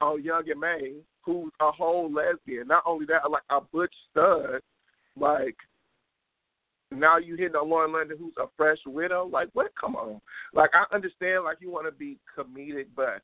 on 0.00 0.24
Young 0.24 0.44
M.A, 0.50 0.94
who's 1.20 1.52
a 1.60 1.70
whole 1.70 2.10
lesbian. 2.10 2.68
Not 2.68 2.82
only 2.86 3.06
that, 3.06 3.30
like 3.30 3.42
a 3.50 3.60
butch 3.60 3.94
stud. 4.10 4.60
Like 5.14 5.56
now 6.98 7.18
you 7.18 7.36
hitting 7.36 7.56
on 7.56 7.68
Lauren 7.68 7.92
London, 7.92 8.16
who's 8.18 8.34
a 8.38 8.46
fresh 8.56 8.78
widow. 8.86 9.28
Like, 9.30 9.48
what? 9.52 9.72
Come 9.80 9.96
on. 9.96 10.20
Like, 10.52 10.70
I 10.74 10.84
understand, 10.94 11.44
like, 11.44 11.58
you 11.60 11.70
want 11.70 11.86
to 11.86 11.92
be 11.92 12.18
comedic, 12.36 12.86
but 12.94 13.22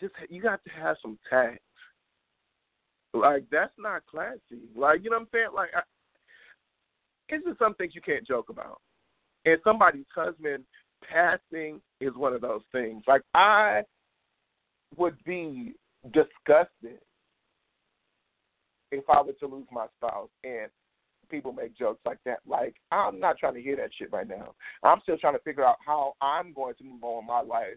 just 0.00 0.14
you 0.28 0.42
got 0.42 0.62
to 0.64 0.70
have 0.70 0.96
some 1.02 1.18
tact. 1.28 1.60
Like, 3.14 3.44
that's 3.50 3.72
not 3.78 4.06
classy. 4.10 4.68
Like, 4.74 5.02
you 5.02 5.10
know 5.10 5.16
what 5.16 5.22
I'm 5.22 5.28
saying? 5.32 5.48
Like, 5.54 5.70
I, 5.74 5.80
it's 7.28 7.44
just 7.44 7.58
some 7.58 7.74
things 7.74 7.94
you 7.94 8.02
can't 8.02 8.26
joke 8.26 8.48
about. 8.50 8.80
And 9.44 9.58
somebody's 9.64 10.04
husband 10.14 10.64
passing 11.10 11.80
is 12.00 12.14
one 12.14 12.32
of 12.32 12.40
those 12.40 12.62
things. 12.72 13.02
Like, 13.06 13.22
I 13.34 13.82
would 14.96 15.16
be 15.24 15.74
disgusted 16.12 17.00
if 18.92 19.04
I 19.08 19.22
were 19.22 19.32
to 19.32 19.46
lose 19.46 19.66
my 19.72 19.86
spouse. 19.96 20.28
And 20.44 20.70
people 21.28 21.52
make 21.52 21.76
jokes 21.76 22.00
like 22.04 22.18
that. 22.24 22.40
Like, 22.46 22.76
I'm 22.90 23.20
not 23.20 23.38
trying 23.38 23.54
to 23.54 23.62
hear 23.62 23.76
that 23.76 23.90
shit 23.98 24.12
right 24.12 24.28
now. 24.28 24.54
I'm 24.82 25.00
still 25.02 25.18
trying 25.18 25.34
to 25.34 25.42
figure 25.42 25.64
out 25.64 25.76
how 25.84 26.14
I'm 26.20 26.52
going 26.52 26.74
to 26.76 26.84
move 26.84 27.02
on 27.02 27.22
in 27.22 27.26
my 27.26 27.40
life, 27.40 27.76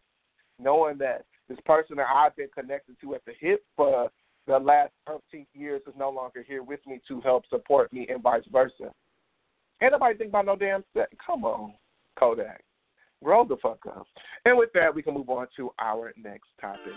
knowing 0.59 0.97
that 0.99 1.25
this 1.47 1.59
person 1.65 1.97
that 1.97 2.07
I've 2.13 2.35
been 2.35 2.49
connected 2.55 2.95
to 3.01 3.15
at 3.15 3.25
the 3.25 3.33
hip 3.39 3.63
for 3.75 4.09
the 4.47 4.59
last 4.59 4.91
13 5.07 5.45
years 5.53 5.81
is 5.87 5.93
no 5.97 6.09
longer 6.09 6.43
here 6.47 6.63
with 6.63 6.79
me 6.87 7.01
to 7.07 7.21
help 7.21 7.43
support 7.49 7.91
me 7.93 8.07
and 8.09 8.21
vice 8.21 8.43
versa. 8.51 8.91
Ain't 9.81 9.91
nobody 9.93 10.17
think 10.17 10.29
about 10.29 10.45
no 10.45 10.55
damn 10.55 10.83
set. 10.93 11.09
Come 11.25 11.45
on, 11.45 11.73
Kodak. 12.17 12.63
Grow 13.23 13.45
the 13.45 13.57
fuck 13.61 13.79
up. 13.87 14.07
And 14.45 14.57
with 14.57 14.69
that, 14.73 14.93
we 14.93 15.03
can 15.03 15.13
move 15.13 15.29
on 15.29 15.47
to 15.57 15.71
our 15.79 16.13
next 16.17 16.47
topic. 16.59 16.93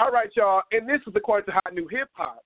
All 0.00 0.10
right, 0.10 0.30
y'all. 0.34 0.62
And 0.72 0.88
this 0.88 1.00
is 1.06 1.12
according 1.14 1.46
to 1.46 1.52
Hot 1.52 1.72
New 1.72 1.86
Hip 1.88 2.08
Hop. 2.14 2.44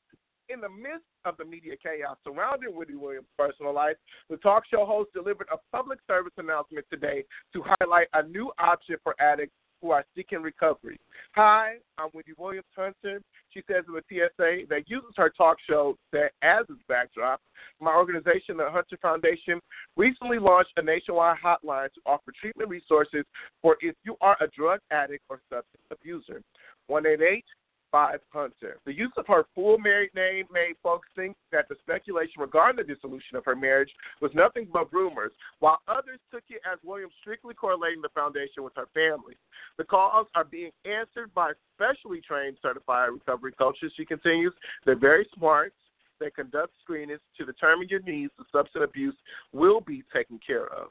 In 0.51 0.61
the 0.61 0.69
midst 0.69 1.05
of 1.25 1.37
the 1.37 1.45
media 1.45 1.75
chaos 1.83 2.17
surrounding 2.25 2.75
Wendy 2.75 2.95
Williams' 2.95 3.27
personal 3.39 3.75
life, 3.75 3.97
the 4.31 4.37
talk 4.39 4.65
show 4.71 4.87
host 4.87 5.11
delivered 5.13 5.47
a 5.53 5.57
public 5.77 5.99
service 6.07 6.33
announcement 6.39 6.87
today 6.91 7.25
to 7.53 7.63
highlight 7.81 8.09
a 8.15 8.23
new 8.23 8.51
option 8.59 8.97
for 9.03 9.15
addicts 9.21 9.55
who 9.81 9.91
are 9.91 10.05
seeking 10.17 10.43
recovery. 10.43 10.99
Hi, 11.35 11.77
I'm 11.99 12.09
Wendy 12.13 12.33
Williams 12.37 12.67
Hunter. 12.77 13.21
She 13.51 13.63
says 13.71 13.85
in 13.87 13.95
the 13.95 14.03
TSA 14.09 14.67
that 14.69 14.89
uses 14.89 15.11
her 15.17 15.31
talk 15.31 15.59
show 15.69 15.97
that 16.13 16.33
as 16.43 16.65
its 16.69 16.81
backdrop. 16.89 17.41
My 17.81 17.95
organization, 17.95 18.57
the 18.57 18.71
Hunter 18.71 18.99
Foundation, 19.01 19.61
recently 19.97 20.39
launched 20.39 20.73
a 20.77 20.83
nationwide 20.83 21.37
hotline 21.43 21.93
to 21.95 22.01
offer 22.07 22.33
treatment 22.41 22.69
resources 22.71 23.25
for 23.63 23.77
if 23.81 23.95
you 24.05 24.17
are 24.21 24.37
a 24.41 24.49
drug 24.49 24.81
addict 24.91 25.25
or 25.29 25.41
substance 25.49 25.83
abuser. 25.91 26.43
188 26.89 27.45
Five 27.91 28.21
Hunter. 28.31 28.79
The 28.85 28.93
use 28.93 29.13
of 29.17 29.27
her 29.29 29.47
full 29.55 29.79
married 29.79 30.11
name 30.15 30.45
made 30.53 30.75
folks 30.83 31.09
think 31.17 31.37
that 31.53 31.69
the 31.69 31.77
speculation 31.81 32.41
regarding 32.41 32.77
the 32.77 32.95
dissolution 32.95 33.37
of 33.37 33.45
her 33.47 33.57
marriage 33.57 33.91
was 34.21 34.31
nothing 34.35 34.69
but 34.71 34.93
rumors, 34.93 35.33
while 35.61 35.81
others 35.89 36.21
took 36.31 36.43
it 36.51 36.61
as 36.71 36.79
Williams 36.85 37.15
strictly 37.21 37.55
correlating 37.55 38.03
the 38.03 38.11
foundation 38.11 38.63
with 38.63 38.75
her 38.77 38.89
family. 38.93 39.37
The 39.79 39.85
calls 39.85 40.27
are 40.35 40.45
being 40.45 40.71
answered 40.85 41.33
by 41.35 41.53
specially 41.75 42.21
trained 42.21 42.59
certified 42.61 43.11
recovery 43.13 43.53
coaches, 43.53 43.93
she 43.97 44.05
continues. 44.05 44.53
They're 44.85 44.99
very 44.99 45.27
smart. 45.35 45.73
They 46.21 46.31
conduct 46.31 46.73
screenings 46.83 47.21
to 47.39 47.47
determine 47.47 47.89
your 47.89 48.03
needs. 48.03 48.33
The 48.39 48.45
substance 48.53 48.85
abuse 48.85 49.15
will 49.53 49.81
be 49.81 50.03
taken 50.13 50.39
care 50.45 50.67
of. 50.67 50.89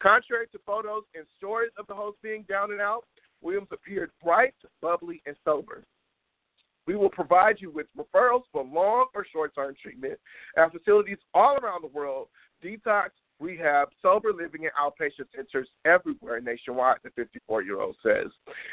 Contrary 0.00 0.46
to 0.52 0.58
photos 0.64 1.02
and 1.14 1.26
stories 1.38 1.72
of 1.78 1.86
the 1.88 1.94
host 1.94 2.18
being 2.22 2.44
down 2.48 2.70
and 2.70 2.80
out, 2.80 3.04
Williams 3.40 3.68
appeared 3.72 4.10
bright, 4.22 4.54
bubbly, 4.80 5.22
and 5.26 5.36
sober. 5.44 5.84
We 6.88 6.96
will 6.96 7.10
provide 7.10 7.56
you 7.60 7.70
with 7.70 7.86
referrals 7.98 8.44
for 8.50 8.64
long 8.64 9.08
or 9.14 9.26
short 9.30 9.54
term 9.54 9.74
treatment 9.80 10.18
at 10.56 10.72
facilities 10.72 11.18
all 11.34 11.58
around 11.58 11.82
the 11.82 11.88
world, 11.88 12.28
detox, 12.64 13.10
rehab, 13.38 13.88
sober 14.00 14.32
living, 14.32 14.62
and 14.64 14.72
outpatient 14.72 15.26
centers 15.36 15.68
everywhere 15.84 16.40
nationwide, 16.40 16.96
the 17.04 17.10
54 17.10 17.62
year 17.62 17.82
old 17.82 17.94
says. 18.02 18.28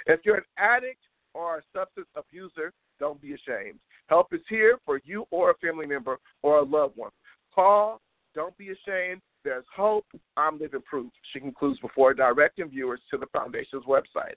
If 0.08 0.22
you're 0.24 0.38
an 0.38 0.44
addict 0.58 1.02
or 1.34 1.58
a 1.58 1.62
substance 1.78 2.08
abuser, 2.16 2.72
don't 3.02 3.22
be 3.22 3.34
ashamed. 3.34 3.80
Help 4.08 4.34
is 4.34 4.40
here 4.48 4.80
for 4.86 5.02
you 5.04 5.26
or 5.30 5.52
a 5.52 5.56
family 5.56 5.86
member 5.86 6.18
or 6.42 6.60
a 6.60 6.64
loved 6.64 6.96
one. 6.96 7.12
Call, 7.54 8.00
don't 8.34 8.58
be 8.58 8.70
ashamed. 8.70 9.22
There's 9.46 9.64
hope. 9.74 10.06
I'm 10.36 10.60
living 10.60 10.82
proof, 10.82 11.12
she 11.32 11.40
concludes 11.40 11.80
before 11.80 12.14
directing 12.14 12.70
viewers 12.70 13.00
to 13.12 13.18
the 13.18 13.28
Foundation's 13.28 13.86
website. 13.86 14.36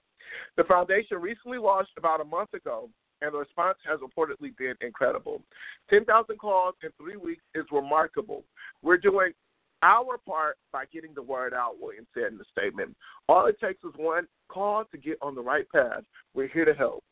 The 0.55 0.63
Foundation 0.63 1.17
recently 1.17 1.57
launched 1.57 1.91
about 1.97 2.21
a 2.21 2.25
month 2.25 2.53
ago 2.53 2.89
and 3.21 3.33
the 3.33 3.37
response 3.37 3.77
has 3.85 3.99
reportedly 3.99 4.55
been 4.57 4.75
incredible. 4.81 5.41
10,000 5.89 6.37
calls 6.37 6.75
in 6.83 6.89
three 6.97 7.17
weeks 7.17 7.43
is 7.55 7.65
remarkable. 7.71 8.43
We're 8.81 8.97
doing 8.97 9.33
our 9.81 10.17
part 10.17 10.57
by 10.71 10.85
getting 10.91 11.13
the 11.13 11.21
word 11.21 11.53
out, 11.53 11.75
Williams 11.81 12.07
said 12.13 12.31
in 12.31 12.37
the 12.37 12.45
statement. 12.51 12.95
All 13.27 13.45
it 13.47 13.59
takes 13.59 13.83
is 13.83 13.91
one 13.97 14.27
call 14.49 14.85
to 14.91 14.97
get 14.97 15.17
on 15.21 15.35
the 15.35 15.41
right 15.41 15.69
path. 15.73 16.03
We're 16.33 16.49
here 16.49 16.65
to 16.65 16.73
help. 16.73 17.03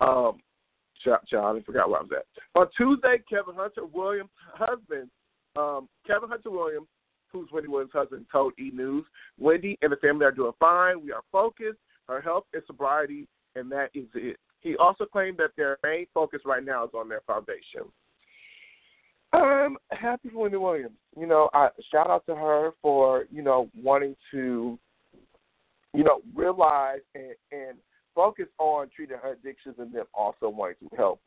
Um, 0.00 0.38
John, 1.30 1.56
I 1.56 1.62
forgot 1.62 1.88
where 1.88 2.00
I 2.00 2.02
was 2.02 2.10
at. 2.16 2.60
On 2.60 2.66
Tuesday, 2.76 3.22
Kevin 3.28 3.54
Hunter 3.54 3.86
Williams' 3.92 4.30
husband, 4.54 5.08
um, 5.54 5.88
Kevin 6.06 6.28
Hunter 6.28 6.50
Williams, 6.50 6.88
who's 7.32 7.48
Wendy 7.52 7.68
Williams' 7.68 7.92
husband, 7.92 8.26
told 8.30 8.52
E! 8.58 8.70
News, 8.72 9.04
Wendy 9.38 9.78
and 9.82 9.92
the 9.92 9.96
family 9.96 10.24
are 10.24 10.32
doing 10.32 10.52
fine. 10.58 11.02
We 11.02 11.12
are 11.12 11.22
focused. 11.32 11.78
Her 12.08 12.20
health 12.20 12.44
and 12.52 12.62
sobriety, 12.66 13.26
and 13.56 13.70
that 13.72 13.90
is 13.94 14.06
it. 14.14 14.36
He 14.60 14.76
also 14.76 15.04
claimed 15.04 15.38
that 15.38 15.50
their 15.56 15.78
main 15.82 16.06
focus 16.14 16.40
right 16.44 16.64
now 16.64 16.84
is 16.84 16.90
on 16.94 17.08
their 17.08 17.22
foundation. 17.26 17.82
I'm 19.32 19.76
happy 19.90 20.28
for 20.30 20.42
Wendy 20.42 20.56
Williams. 20.56 20.96
You 21.18 21.26
know, 21.26 21.50
I 21.52 21.68
shout 21.92 22.08
out 22.08 22.24
to 22.26 22.34
her 22.34 22.70
for 22.80 23.26
you 23.30 23.42
know 23.42 23.68
wanting 23.80 24.16
to, 24.30 24.78
you 25.94 26.04
know, 26.04 26.20
realize 26.34 27.00
and, 27.14 27.34
and 27.52 27.76
focus 28.14 28.46
on 28.58 28.88
treating 28.94 29.18
her 29.22 29.32
addictions 29.32 29.76
and 29.78 29.92
then 29.92 30.04
also 30.14 30.48
wanting 30.48 30.88
to 30.88 30.96
help, 30.96 31.20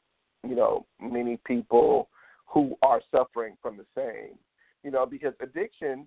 you 0.48 0.56
know, 0.56 0.86
many 1.00 1.38
people 1.46 2.10
who 2.48 2.76
are 2.82 3.02
suffering 3.12 3.56
from 3.62 3.78
the 3.78 3.86
same. 3.96 4.36
You 4.84 4.92
know, 4.92 5.06
because 5.06 5.34
addiction, 5.42 6.06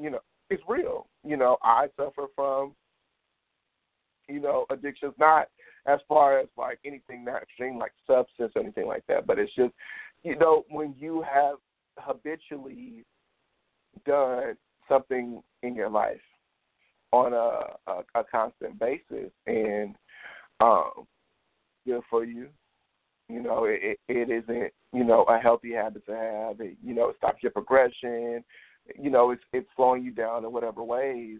you 0.00 0.10
know, 0.10 0.20
is 0.50 0.60
real. 0.68 1.06
You 1.24 1.36
know, 1.36 1.58
I 1.62 1.88
suffer 1.96 2.26
from, 2.34 2.74
you 4.28 4.40
know, 4.40 4.66
addictions 4.70 5.14
not 5.18 5.48
as 5.86 6.00
far 6.08 6.38
as 6.38 6.48
like 6.56 6.78
anything 6.84 7.24
that 7.26 7.42
extreme 7.42 7.78
like 7.78 7.92
substance 8.06 8.52
or 8.56 8.62
anything 8.62 8.86
like 8.86 9.04
that. 9.08 9.26
But 9.26 9.38
it's 9.38 9.54
just 9.54 9.72
you 10.22 10.36
know, 10.38 10.64
when 10.70 10.94
you 10.98 11.22
have 11.22 11.56
habitually 11.98 13.04
done 14.04 14.56
something 14.88 15.42
in 15.62 15.74
your 15.74 15.90
life 15.90 16.20
on 17.12 17.32
a, 17.32 17.90
a, 17.90 18.02
a 18.16 18.24
constant 18.24 18.78
basis 18.78 19.30
and 19.46 19.94
um 20.60 21.06
good 21.86 22.00
for 22.10 22.24
you. 22.24 22.48
You 23.28 23.42
know, 23.42 23.64
it, 23.64 23.98
it 24.08 24.30
isn't, 24.30 24.72
you 24.92 25.04
know, 25.04 25.22
a 25.24 25.38
healthy 25.38 25.72
habit 25.72 26.04
to 26.06 26.12
have. 26.12 26.60
It, 26.60 26.76
you 26.84 26.94
know, 26.94 27.08
it 27.08 27.16
stops 27.16 27.42
your 27.42 27.52
progression. 27.52 28.44
You 29.00 29.10
know, 29.10 29.30
it's 29.30 29.42
it's 29.52 29.68
slowing 29.76 30.04
you 30.04 30.10
down 30.10 30.44
in 30.44 30.52
whatever 30.52 30.82
ways 30.82 31.38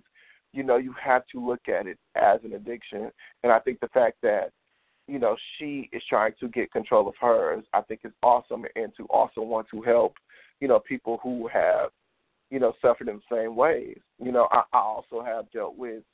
you 0.55 0.63
know, 0.63 0.77
you 0.77 0.95
have 1.03 1.27
to 1.33 1.45
look 1.45 1.69
at 1.69 1.87
it 1.87 1.99
as 2.15 2.39
an 2.45 2.53
addiction. 2.55 3.11
And 3.43 3.53
I 3.53 3.59
think 3.59 3.81
the 3.81 3.89
fact 3.89 4.19
that, 4.23 4.53
you 5.09 5.19
know, 5.19 5.37
she 5.59 5.91
is 5.93 6.03
trying 6.09 6.33
to 6.41 6.49
get 6.49 6.73
control 6.73 7.09
of 7.09 7.15
hers, 7.21 7.65
I 7.75 7.83
think 7.83 8.01
is 8.05 8.13
awesome 8.23 8.65
and 8.77 8.93
to 8.97 9.05
also 9.11 9.43
want 9.43 9.67
to 9.73 9.83
help, 9.83 10.15
you 10.61 10.69
know, 10.69 10.79
people 10.79 11.19
who 11.23 11.49
have, 11.49 11.91
you 12.51 12.61
know, 12.61 12.73
suffered 12.81 13.09
in 13.09 13.17
the 13.17 13.37
same 13.37 13.57
ways. 13.57 13.99
You 14.23 14.31
know, 14.31 14.47
I, 14.53 14.63
I 14.73 14.79
also 14.79 15.23
have 15.25 15.51
dealt 15.51 15.77
with 15.77 16.05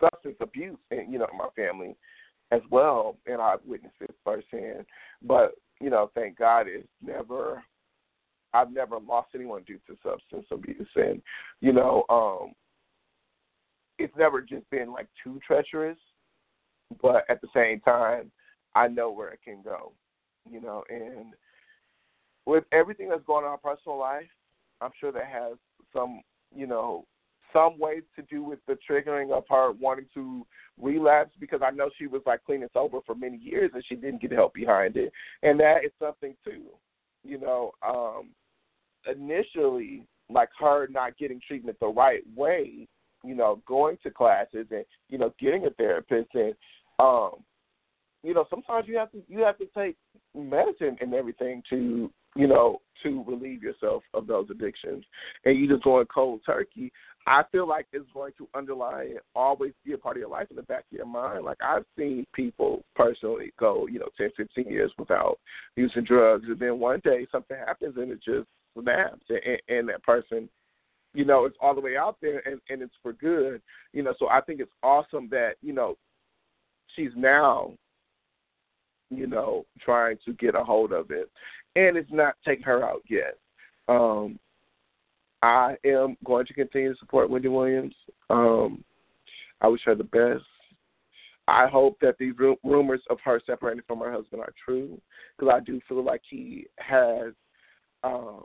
substance 0.00 0.36
abuse 0.40 0.78
and, 0.90 1.12
you 1.12 1.18
know, 1.18 1.26
in 1.30 1.38
my 1.38 1.48
family 1.54 1.94
as 2.50 2.60
well 2.70 3.16
and 3.26 3.40
I've 3.40 3.64
witnessed 3.66 3.96
it 4.00 4.14
firsthand. 4.24 4.84
But, 5.22 5.52
you 5.80 5.90
know, 5.90 6.10
thank 6.14 6.38
God 6.38 6.66
it's 6.68 6.88
never 7.04 7.62
I've 8.52 8.72
never 8.72 8.98
lost 8.98 9.28
anyone 9.34 9.62
due 9.62 9.78
to 9.86 9.96
substance 10.02 10.46
abuse 10.50 10.88
and, 10.96 11.22
you 11.60 11.72
know, 11.72 12.04
um 12.08 12.52
it's 13.98 14.16
never 14.16 14.40
just 14.40 14.68
been 14.70 14.92
like 14.92 15.08
too 15.22 15.38
treacherous, 15.46 15.98
but 17.02 17.24
at 17.28 17.40
the 17.40 17.48
same 17.54 17.80
time, 17.80 18.30
I 18.74 18.88
know 18.88 19.10
where 19.10 19.28
it 19.30 19.40
can 19.44 19.62
go, 19.62 19.92
you 20.50 20.60
know. 20.60 20.84
And 20.88 21.34
with 22.46 22.64
everything 22.72 23.10
that's 23.10 23.24
going 23.26 23.44
on 23.44 23.50
in 23.50 23.50
our 23.50 23.74
personal 23.74 23.98
life, 23.98 24.30
I'm 24.80 24.92
sure 24.98 25.12
that 25.12 25.26
has 25.26 25.58
some, 25.94 26.22
you 26.54 26.66
know, 26.66 27.04
some 27.52 27.78
ways 27.78 28.02
to 28.16 28.22
do 28.22 28.42
with 28.42 28.58
the 28.66 28.76
triggering 28.88 29.32
of 29.32 29.44
her 29.48 29.72
wanting 29.72 30.06
to 30.14 30.46
relapse 30.80 31.32
because 31.38 31.60
I 31.62 31.70
know 31.70 31.90
she 31.98 32.06
was 32.06 32.22
like 32.26 32.44
clean 32.44 32.62
and 32.62 32.70
sober 32.72 32.98
for 33.06 33.14
many 33.14 33.36
years 33.36 33.70
and 33.74 33.84
she 33.88 33.94
didn't 33.94 34.22
get 34.22 34.32
help 34.32 34.54
behind 34.54 34.96
it. 34.96 35.12
And 35.42 35.58
that 35.60 35.84
is 35.84 35.92
something 35.98 36.34
too. 36.44 36.64
You 37.22 37.38
know, 37.38 37.72
um 37.86 38.30
initially 39.10 40.04
like 40.28 40.50
her 40.58 40.86
not 40.88 41.16
getting 41.18 41.40
treatment 41.46 41.78
the 41.80 41.88
right 41.88 42.22
way 42.36 42.88
you 43.22 43.34
know, 43.34 43.60
going 43.66 43.98
to 44.02 44.10
classes 44.10 44.66
and 44.70 44.84
you 45.08 45.18
know, 45.18 45.34
getting 45.38 45.66
a 45.66 45.70
therapist 45.70 46.30
and 46.34 46.54
um, 46.98 47.36
you 48.22 48.34
know, 48.34 48.44
sometimes 48.50 48.86
you 48.86 48.96
have 48.98 49.10
to 49.12 49.22
you 49.28 49.40
have 49.40 49.58
to 49.58 49.66
take 49.76 49.96
medicine 50.34 50.96
and 51.00 51.14
everything 51.14 51.62
to 51.70 52.10
you 52.36 52.46
know 52.46 52.80
to 53.02 53.24
relieve 53.26 53.62
yourself 53.62 54.02
of 54.14 54.26
those 54.26 54.48
addictions, 54.50 55.04
and 55.44 55.58
you 55.58 55.68
just 55.68 55.84
going 55.84 56.06
cold 56.06 56.40
turkey. 56.44 56.92
I 57.26 57.42
feel 57.52 57.68
like 57.68 57.86
it's 57.92 58.08
going 58.14 58.32
to 58.38 58.48
underlie 58.54 59.04
and 59.10 59.20
always 59.34 59.72
be 59.84 59.92
a 59.92 59.98
part 59.98 60.16
of 60.16 60.20
your 60.20 60.30
life 60.30 60.46
in 60.50 60.56
the 60.56 60.62
back 60.62 60.84
of 60.90 60.96
your 60.96 61.06
mind. 61.06 61.44
Like 61.44 61.58
I've 61.62 61.84
seen 61.96 62.26
people 62.34 62.82
personally 62.96 63.52
go, 63.58 63.86
you 63.86 63.98
know, 63.98 64.08
ten, 64.16 64.30
fifteen 64.36 64.68
years 64.68 64.92
without 64.98 65.38
using 65.76 66.04
drugs, 66.04 66.46
and 66.48 66.58
then 66.58 66.78
one 66.78 67.00
day 67.04 67.26
something 67.30 67.56
happens 67.56 67.96
and 67.96 68.10
it 68.10 68.22
just 68.24 68.48
snaps, 68.78 69.24
and, 69.28 69.60
and 69.68 69.88
that 69.88 70.02
person 70.02 70.48
you 71.14 71.24
know, 71.24 71.44
it's 71.44 71.56
all 71.60 71.74
the 71.74 71.80
way 71.80 71.96
out 71.96 72.16
there 72.22 72.42
and, 72.46 72.60
and 72.68 72.82
it's 72.82 72.94
for 73.02 73.12
good. 73.12 73.60
You 73.92 74.02
know, 74.02 74.14
so 74.18 74.28
I 74.28 74.40
think 74.40 74.60
it's 74.60 74.70
awesome 74.82 75.28
that, 75.30 75.54
you 75.60 75.72
know, 75.72 75.96
she's 76.94 77.10
now, 77.16 77.72
you 79.10 79.26
know, 79.26 79.66
trying 79.80 80.18
to 80.24 80.32
get 80.34 80.54
a 80.54 80.64
hold 80.64 80.92
of 80.92 81.10
it. 81.10 81.30
And 81.76 81.96
it's 81.96 82.10
not 82.12 82.34
taking 82.44 82.64
her 82.64 82.84
out 82.84 83.02
yet. 83.08 83.38
Um 83.88 84.38
I 85.42 85.76
am 85.84 86.16
going 86.24 86.46
to 86.46 86.54
continue 86.54 86.92
to 86.92 86.98
support 86.98 87.30
Wendy 87.30 87.48
Williams. 87.48 87.94
Um 88.28 88.84
I 89.60 89.68
wish 89.68 89.82
her 89.84 89.94
the 89.94 90.04
best. 90.04 90.44
I 91.48 91.66
hope 91.66 91.98
that 92.00 92.16
these 92.18 92.34
rumors 92.62 93.02
of 93.10 93.18
her 93.24 93.40
separating 93.44 93.82
from 93.86 93.98
her 93.98 94.12
husband 94.12 94.40
are 94.40 94.52
true, 94.64 95.00
because 95.36 95.52
I 95.52 95.60
do 95.60 95.80
feel 95.88 96.04
like 96.04 96.22
he 96.30 96.66
has 96.78 97.32
uh, 98.04 98.38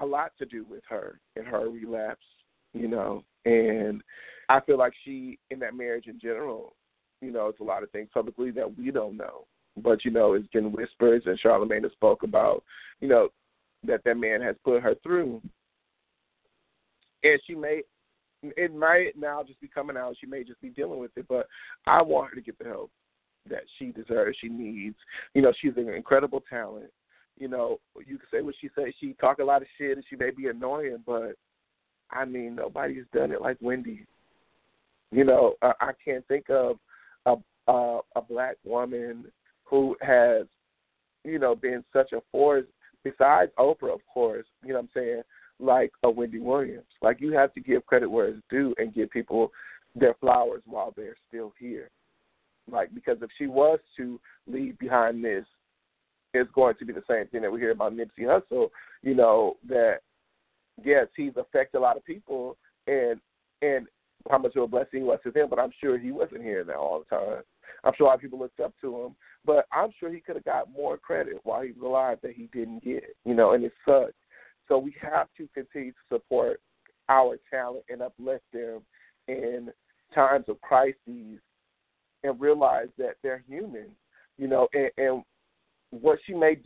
a 0.00 0.06
lot 0.06 0.32
to 0.38 0.46
do 0.46 0.64
with 0.64 0.82
her 0.88 1.20
and 1.36 1.46
her 1.46 1.68
relapse, 1.68 2.24
you 2.72 2.88
know. 2.88 3.22
And 3.44 4.02
I 4.48 4.60
feel 4.60 4.78
like 4.78 4.94
she, 5.04 5.38
in 5.50 5.58
that 5.58 5.76
marriage 5.76 6.06
in 6.06 6.18
general, 6.18 6.74
you 7.20 7.30
know, 7.30 7.48
it's 7.48 7.60
a 7.60 7.64
lot 7.64 7.82
of 7.82 7.90
things 7.90 8.08
publicly 8.12 8.50
that 8.52 8.76
we 8.76 8.90
don't 8.90 9.16
know. 9.16 9.44
But 9.76 10.04
you 10.04 10.10
know, 10.10 10.34
it's 10.34 10.46
been 10.48 10.72
whispers, 10.72 11.22
and 11.26 11.38
Charlamagne 11.38 11.82
has 11.82 11.92
spoke 11.92 12.22
about, 12.22 12.62
you 13.00 13.08
know, 13.08 13.28
that 13.84 14.02
that 14.04 14.16
man 14.16 14.40
has 14.40 14.56
put 14.64 14.82
her 14.82 14.94
through, 15.02 15.42
and 17.22 17.40
she 17.46 17.54
may, 17.54 17.82
it 18.42 18.74
might 18.74 19.12
now 19.18 19.42
just 19.42 19.60
be 19.60 19.68
coming 19.68 19.96
out. 19.96 20.16
She 20.20 20.26
may 20.26 20.44
just 20.44 20.60
be 20.60 20.70
dealing 20.70 20.98
with 20.98 21.10
it, 21.16 21.26
but 21.28 21.46
I 21.86 22.00
want 22.02 22.30
her 22.30 22.36
to 22.36 22.40
get 22.40 22.58
the 22.58 22.64
help 22.64 22.90
that 23.48 23.62
she 23.78 23.92
deserves, 23.92 24.36
she 24.40 24.48
needs. 24.48 24.96
You 25.34 25.42
know, 25.42 25.52
she's 25.60 25.76
an 25.76 25.88
incredible 25.88 26.42
talent. 26.48 26.90
You 27.38 27.48
know, 27.48 27.78
you 27.98 28.18
can 28.18 28.26
say 28.32 28.42
what 28.42 28.54
she 28.60 28.70
says. 28.74 28.94
She 28.98 29.14
talk 29.20 29.38
a 29.38 29.44
lot 29.44 29.62
of 29.62 29.68
shit, 29.76 29.96
and 29.96 30.04
she 30.08 30.16
may 30.16 30.30
be 30.30 30.48
annoying, 30.48 31.02
but 31.04 31.32
I 32.10 32.24
mean, 32.24 32.54
nobody's 32.54 33.04
done 33.12 33.32
it 33.32 33.42
like 33.42 33.58
Wendy. 33.60 34.06
You 35.12 35.24
know, 35.24 35.54
I, 35.62 35.72
I 35.80 35.90
can't 36.04 36.26
think 36.28 36.48
of 36.50 36.78
a, 37.66 37.72
a 37.72 38.00
a 38.16 38.22
black 38.22 38.56
woman 38.64 39.26
who 39.64 39.96
has, 40.00 40.46
you 41.24 41.38
know, 41.38 41.54
been 41.54 41.84
such 41.92 42.12
a 42.12 42.22
force 42.30 42.66
besides 43.04 43.52
Oprah, 43.58 43.94
of 43.94 44.00
course. 44.12 44.46
You 44.62 44.70
know 44.70 44.80
what 44.80 44.82
I'm 44.82 44.90
saying? 44.94 45.22
Like 45.58 45.92
a 46.02 46.10
Wendy 46.10 46.38
Williams. 46.38 46.86
Like 47.02 47.20
you 47.20 47.32
have 47.32 47.52
to 47.54 47.60
give 47.60 47.86
credit 47.86 48.10
where 48.10 48.28
it's 48.28 48.42
due 48.50 48.74
and 48.78 48.94
give 48.94 49.10
people 49.10 49.52
their 49.94 50.14
flowers 50.20 50.62
while 50.66 50.92
they're 50.96 51.16
still 51.28 51.52
here. 51.58 51.90
Like 52.70 52.94
because 52.94 53.18
if 53.22 53.30
she 53.38 53.46
was 53.46 53.78
to 53.96 54.20
leave 54.46 54.78
behind 54.78 55.24
this, 55.24 55.44
it's 56.34 56.50
going 56.54 56.74
to 56.78 56.84
be 56.84 56.92
the 56.92 57.02
same 57.08 57.26
thing 57.28 57.42
that 57.42 57.52
we 57.52 57.60
hear 57.60 57.70
about 57.70 57.94
Nipsey 57.94 58.22
Hussle. 58.22 58.68
You 59.02 59.14
know 59.14 59.56
that 59.68 60.00
yes, 60.84 61.06
he's 61.16 61.32
affected 61.36 61.78
a 61.78 61.80
lot 61.80 61.96
of 61.96 62.04
people, 62.04 62.56
and 62.86 63.20
and 63.62 63.86
how 64.30 64.38
much 64.38 64.56
of 64.56 64.64
a 64.64 64.66
blessing 64.66 65.00
he 65.00 65.02
was 65.02 65.20
to 65.24 65.30
them. 65.30 65.48
But 65.48 65.58
I'm 65.58 65.72
sure 65.80 65.98
he 65.98 66.12
wasn't 66.12 66.42
hearing 66.42 66.66
that 66.66 66.76
all 66.76 66.98
the 66.98 67.16
time. 67.16 67.42
I'm 67.86 67.92
sure 67.96 68.06
a 68.06 68.08
lot 68.08 68.16
of 68.16 68.20
people 68.20 68.38
looked 68.38 68.60
up 68.60 68.72
to 68.80 69.04
him, 69.04 69.16
but 69.44 69.66
I'm 69.72 69.90
sure 69.98 70.12
he 70.12 70.20
could 70.20 70.36
have 70.36 70.44
got 70.44 70.72
more 70.72 70.98
credit 70.98 71.36
while 71.44 71.62
he 71.62 71.70
was 71.70 71.82
alive 71.82 72.18
that 72.22 72.32
he 72.32 72.48
didn't 72.52 72.84
get. 72.84 73.16
You 73.24 73.34
know, 73.34 73.52
and 73.52 73.64
it 73.64 73.72
sucks. 73.86 74.12
So 74.68 74.78
we 74.78 74.94
have 75.00 75.28
to 75.36 75.48
continue 75.54 75.92
to 75.92 75.98
support 76.12 76.60
our 77.08 77.38
talent 77.50 77.84
and 77.88 78.02
uplift 78.02 78.44
them 78.52 78.80
in 79.28 79.70
times 80.12 80.46
of 80.48 80.60
crises 80.60 81.38
and 82.24 82.40
realize 82.40 82.88
that 82.98 83.14
they're 83.22 83.44
human. 83.48 83.86
You 84.36 84.48
know, 84.48 84.68
and, 84.74 84.90
and 84.98 85.22
what 85.90 86.18
she 86.26 86.34
may 86.34 86.56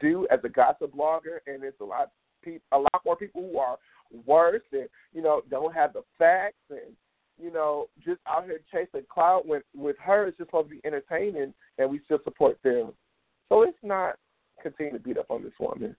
do, 0.00 0.26
as 0.30 0.40
a 0.42 0.48
gossip 0.48 0.94
blogger, 0.94 1.38
and 1.46 1.62
it's 1.62 1.80
a 1.80 1.84
lot 1.84 2.10
people, 2.42 2.66
a 2.72 2.78
lot 2.78 3.02
more 3.04 3.16
people 3.16 3.42
who 3.50 3.58
are 3.58 3.76
worse 4.26 4.62
and 4.72 4.88
you 5.12 5.22
know 5.22 5.42
don't 5.50 5.74
have 5.74 5.92
the 5.92 6.02
facts 6.18 6.54
and 6.70 6.94
you 7.38 7.52
know 7.52 7.88
just 8.04 8.20
out 8.28 8.44
here 8.44 8.60
chasing 8.72 9.06
clout. 9.12 9.46
When 9.46 9.62
with 9.76 9.96
her, 10.04 10.26
it's 10.26 10.38
just 10.38 10.48
supposed 10.48 10.68
to 10.68 10.74
be 10.76 10.80
entertaining, 10.84 11.54
and 11.78 11.90
we 11.90 12.00
still 12.04 12.20
support 12.24 12.58
them. 12.62 12.92
So 13.48 13.58
let's 13.58 13.76
not 13.82 14.16
continue 14.62 14.92
to 14.92 14.98
beat 14.98 15.18
up 15.18 15.30
on 15.30 15.42
this 15.42 15.52
woman. 15.58 15.96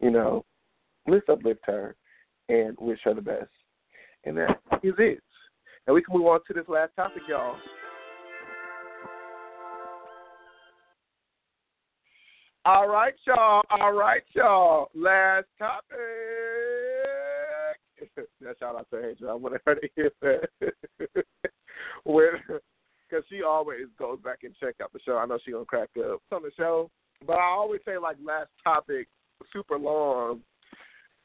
You 0.00 0.10
know, 0.10 0.44
let's 1.06 1.28
uplift 1.28 1.60
her 1.64 1.96
and 2.48 2.76
wish 2.80 3.00
her 3.04 3.14
the 3.14 3.20
best. 3.20 3.50
And 4.24 4.36
that 4.36 4.60
is 4.82 4.94
it. 4.98 5.22
And 5.86 5.94
we 5.94 6.02
can 6.02 6.16
move 6.16 6.26
on 6.26 6.40
to 6.46 6.54
this 6.54 6.68
last 6.68 6.92
topic, 6.96 7.22
y'all. 7.28 7.56
All 12.64 12.88
right, 12.88 13.14
y'all. 13.26 13.62
All 13.70 13.92
right, 13.94 14.22
y'all. 14.34 14.90
Last 14.94 15.46
topic. 15.58 15.96
That's 18.40 18.58
shout 18.58 18.76
out 18.76 18.86
to 18.90 19.08
Angel. 19.08 19.30
I 19.30 19.34
wanted 19.34 19.60
her 19.66 19.74
to 19.74 19.88
hear 19.94 20.10
that. 20.22 20.48
when, 22.04 22.28
because 23.08 23.24
she 23.28 23.42
always 23.42 23.86
goes 23.98 24.18
back 24.22 24.38
and 24.44 24.54
check 24.60 24.76
out 24.82 24.92
the 24.92 25.00
show. 25.04 25.16
I 25.16 25.26
know 25.26 25.38
she 25.44 25.52
gonna 25.52 25.64
crack 25.64 25.90
up 25.98 26.20
on 26.32 26.42
the 26.42 26.50
show, 26.56 26.90
but 27.26 27.34
I 27.34 27.44
always 27.44 27.80
say 27.84 27.98
like 27.98 28.16
last 28.24 28.50
topic 28.64 29.08
super 29.52 29.78
long 29.78 30.40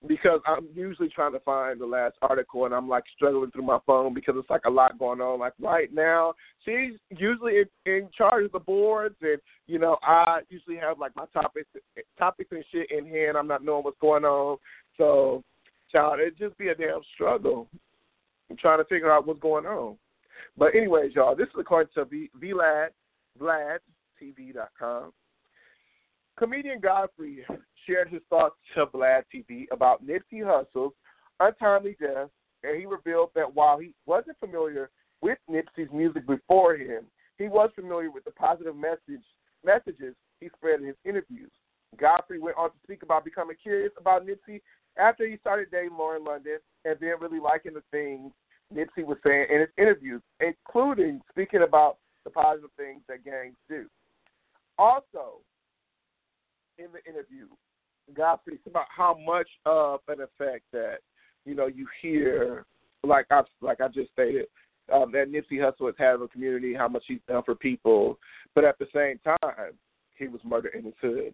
because 0.08 0.42
I'm 0.46 0.68
usually 0.74 1.08
trying 1.10 1.32
to 1.32 1.40
find 1.40 1.80
the 1.80 1.86
last 1.86 2.16
article 2.22 2.66
and 2.66 2.74
I'm 2.74 2.90
like 2.90 3.06
struggling 3.16 3.52
through 3.52 3.64
my 3.64 3.80
phone 3.86 4.14
because 4.14 4.36
it's 4.38 4.50
like 4.50 4.66
a 4.66 4.70
lot 4.70 5.00
going 5.00 5.22
on. 5.22 5.40
Like 5.40 5.54
right 5.62 5.94
now, 5.94 6.34
she's 6.66 6.94
usually 7.10 7.60
in, 7.60 7.66
in 7.86 8.10
charge 8.16 8.46
of 8.46 8.52
the 8.52 8.60
boards, 8.60 9.16
and 9.22 9.40
you 9.68 9.80
know 9.80 9.98
I 10.04 10.42
usually 10.50 10.78
have 10.78 11.00
like 11.00 11.16
my 11.16 11.26
topics, 11.34 11.70
topics 12.18 12.52
and 12.52 12.66
shit 12.72 12.92
in 12.92 13.06
hand. 13.08 13.38
I'm 13.38 13.48
not 13.48 13.64
knowing 13.64 13.84
what's 13.84 14.00
going 14.00 14.26
on, 14.26 14.58
so 14.98 15.44
child, 15.94 16.20
It'd 16.20 16.38
just 16.38 16.58
be 16.58 16.70
a 16.70 16.76
damn 16.76 17.02
struggle. 17.14 17.68
I'm 18.50 18.58
trying 18.58 18.80
to 18.80 18.86
figure 18.86 19.12
out 19.12 19.26
what's 19.26 19.40
going 19.40 19.66
on. 19.66 19.98
But 20.58 20.76
anyways, 20.76 21.16
y'all, 21.16 21.36
this 21.36 21.48
is 21.48 21.56
according 21.60 21.94
to 21.96 22.06
Vlad, 22.06 22.90
VladTV.com. 23.40 25.12
Comedian 26.38 26.80
Godfrey 26.80 27.46
shared 27.86 28.10
his 28.10 28.22
thoughts 28.30 28.56
to 28.76 28.86
Vlad 28.88 29.24
TV 29.34 29.66
about 29.72 30.06
Nipsey 30.06 30.44
Hussle's 30.44 30.94
untimely 31.40 31.96
death, 32.00 32.30
and 32.64 32.80
he 32.80 32.86
revealed 32.86 33.30
that 33.36 33.54
while 33.54 33.78
he 33.78 33.94
wasn't 34.06 34.40
familiar 34.40 34.90
with 35.22 35.38
Nipsey's 35.50 35.92
music 35.92 36.28
before 36.28 36.76
him, 36.76 37.06
he 37.38 37.48
was 37.48 37.70
familiar 37.76 38.12
with 38.12 38.24
the 38.26 38.32
positive 38.32 38.76
message 38.76 39.24
messages 39.66 40.14
he 40.40 40.50
spread 40.56 40.82
in 40.82 40.88
his 40.88 40.96
interviews. 41.06 41.52
Godfrey 41.98 42.40
went 42.40 42.58
on 42.58 42.70
to 42.70 42.76
speak 42.84 43.04
about 43.04 43.24
becoming 43.24 43.56
curious 43.62 43.92
about 43.98 44.26
Nipsey 44.26 44.62
after 44.98 45.28
he 45.28 45.38
started 45.38 45.70
dating 45.72 45.98
Lauren 45.98 46.24
London 46.24 46.60
and 46.86 46.98
then 47.00 47.14
really 47.20 47.40
liking 47.40 47.74
the 47.74 47.84
things 47.92 48.32
Nipsey 48.74 49.06
was 49.06 49.18
saying 49.26 49.48
in 49.52 49.60
his 49.62 49.70
interviews, 49.78 50.22
including 50.40 51.22
speaking 51.30 51.62
about 51.62 51.98
the 52.24 52.30
positive 52.30 52.70
things 52.78 53.02
that 53.08 53.24
gangs 53.24 53.56
do. 53.70 53.86
Also, 54.78 55.42
in 56.78 56.88
the 56.92 57.04
interview, 57.10 57.48
God 58.16 58.40
speaks 58.46 58.66
about 58.68 58.88
how 58.96 59.18
much 59.26 59.48
of 59.66 60.00
an 60.08 60.22
effect 60.22 60.64
that 60.72 60.98
you 61.46 61.56
know 61.56 61.68
you 61.68 61.88
hear, 62.02 62.66
like 63.04 63.26
I 63.30 63.44
like 63.62 63.82
I 63.82 63.88
just 63.88 64.12
stated, 64.12 64.48
um, 64.92 65.12
that 65.12 65.32
Nipsey 65.32 65.60
Hussle 65.60 65.88
has 65.88 65.96
had 65.98 66.16
in 66.16 66.22
the 66.22 66.28
community, 66.28 66.74
how 66.74 66.88
much 66.88 67.04
he's 67.08 67.20
done 67.28 67.44
for 67.44 67.56
people, 67.56 68.18
but 68.56 68.64
at 68.64 68.78
the 68.80 68.88
same 68.94 69.20
time, 69.24 69.74
he 70.18 70.28
was 70.28 70.42
murdered 70.44 70.74
in 70.76 70.86
his 70.86 70.94
hood, 71.00 71.34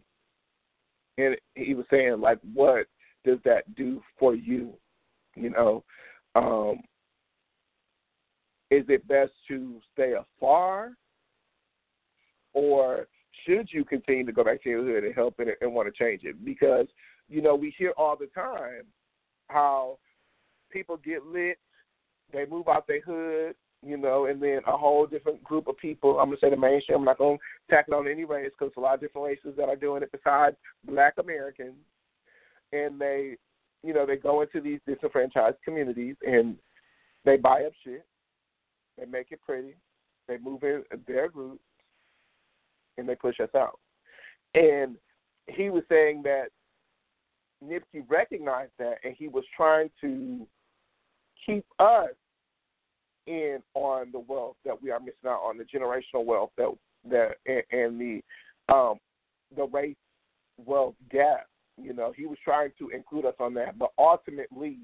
and 1.17 1.35
he 1.55 1.73
was 1.73 1.85
saying 1.89 2.19
like, 2.19 2.39
what 2.53 2.87
does 3.25 3.39
that 3.45 3.75
do 3.75 4.01
for 4.17 4.35
you? 4.35 4.73
You 5.35 5.51
know, 5.51 5.83
um, 6.35 6.81
is 8.71 8.85
it 8.87 9.07
best 9.07 9.31
to 9.47 9.79
stay 9.93 10.13
afar, 10.13 10.91
or 12.53 13.07
should 13.45 13.69
you 13.71 13.83
continue 13.85 14.25
to 14.25 14.31
go 14.31 14.43
back 14.43 14.63
to 14.63 14.69
your 14.69 14.83
hood 14.83 15.03
and 15.03 15.15
help 15.15 15.39
it 15.39 15.57
and 15.61 15.73
want 15.73 15.93
to 15.93 16.03
change 16.03 16.23
it? 16.23 16.43
Because 16.43 16.87
you 17.27 17.41
know 17.41 17.55
we 17.55 17.73
hear 17.77 17.93
all 17.97 18.15
the 18.15 18.27
time 18.27 18.83
how 19.49 19.97
people 20.71 20.97
get 20.97 21.25
lit, 21.25 21.57
they 22.31 22.45
move 22.45 22.67
out 22.67 22.87
their 22.87 23.01
hood, 23.01 23.55
you 23.85 23.97
know, 23.97 24.25
and 24.25 24.41
then 24.41 24.59
a 24.67 24.77
whole 24.77 25.05
different 25.05 25.43
group 25.43 25.67
of 25.67 25.77
people. 25.77 26.19
I'm 26.19 26.27
gonna 26.27 26.37
say 26.41 26.49
the 26.49 26.57
mainstream. 26.57 26.99
I'm 26.99 27.05
not 27.05 27.17
gonna 27.17 27.37
tackle 27.69 27.95
on 27.95 28.07
any 28.07 28.25
race 28.25 28.51
because 28.57 28.73
a 28.77 28.79
lot 28.79 28.95
of 28.95 29.01
different 29.01 29.27
races 29.27 29.57
that 29.57 29.69
are 29.69 29.75
doing 29.75 30.03
it 30.03 30.11
besides 30.11 30.55
Black 30.85 31.13
Americans, 31.17 31.75
and 32.71 32.99
they, 32.99 33.35
you 33.83 33.93
know, 33.93 34.05
they 34.05 34.17
go 34.17 34.41
into 34.41 34.61
these 34.61 34.79
disenfranchised 34.87 35.57
communities 35.63 36.15
and 36.25 36.55
they 37.25 37.37
buy 37.37 37.63
up 37.63 37.73
shit, 37.83 38.05
they 38.97 39.05
make 39.05 39.27
it 39.31 39.39
pretty, 39.45 39.75
they 40.27 40.37
move 40.37 40.63
in 40.63 40.83
their 41.07 41.29
group, 41.29 41.59
and 42.97 43.07
they 43.07 43.15
push 43.15 43.39
us 43.39 43.49
out. 43.55 43.79
And 44.53 44.95
he 45.47 45.69
was 45.69 45.83
saying 45.89 46.23
that 46.23 46.47
Nipsey 47.63 48.03
recognized 48.07 48.71
that, 48.79 48.95
and 49.03 49.15
he 49.17 49.27
was 49.27 49.43
trying 49.55 49.89
to 50.01 50.45
keep 51.45 51.65
us 51.79 52.09
in 53.27 53.59
on 53.73 54.11
the 54.11 54.19
wealth 54.19 54.55
that 54.65 54.81
we 54.81 54.91
are 54.91 54.99
missing 54.99 55.15
out 55.27 55.41
on, 55.43 55.57
the 55.57 55.63
generational 55.63 56.25
wealth 56.25 56.51
that 56.57 56.69
that 57.09 57.35
and, 57.45 57.63
and 57.71 58.01
the 58.01 58.73
um, 58.73 58.95
the 59.55 59.65
race 59.67 59.95
wealth 60.65 60.95
gap. 61.11 61.47
You 61.81 61.93
know, 61.93 62.13
he 62.15 62.25
was 62.25 62.37
trying 62.43 62.71
to 62.79 62.89
include 62.89 63.25
us 63.25 63.35
on 63.39 63.53
that, 63.55 63.77
but 63.77 63.91
ultimately, 63.97 64.77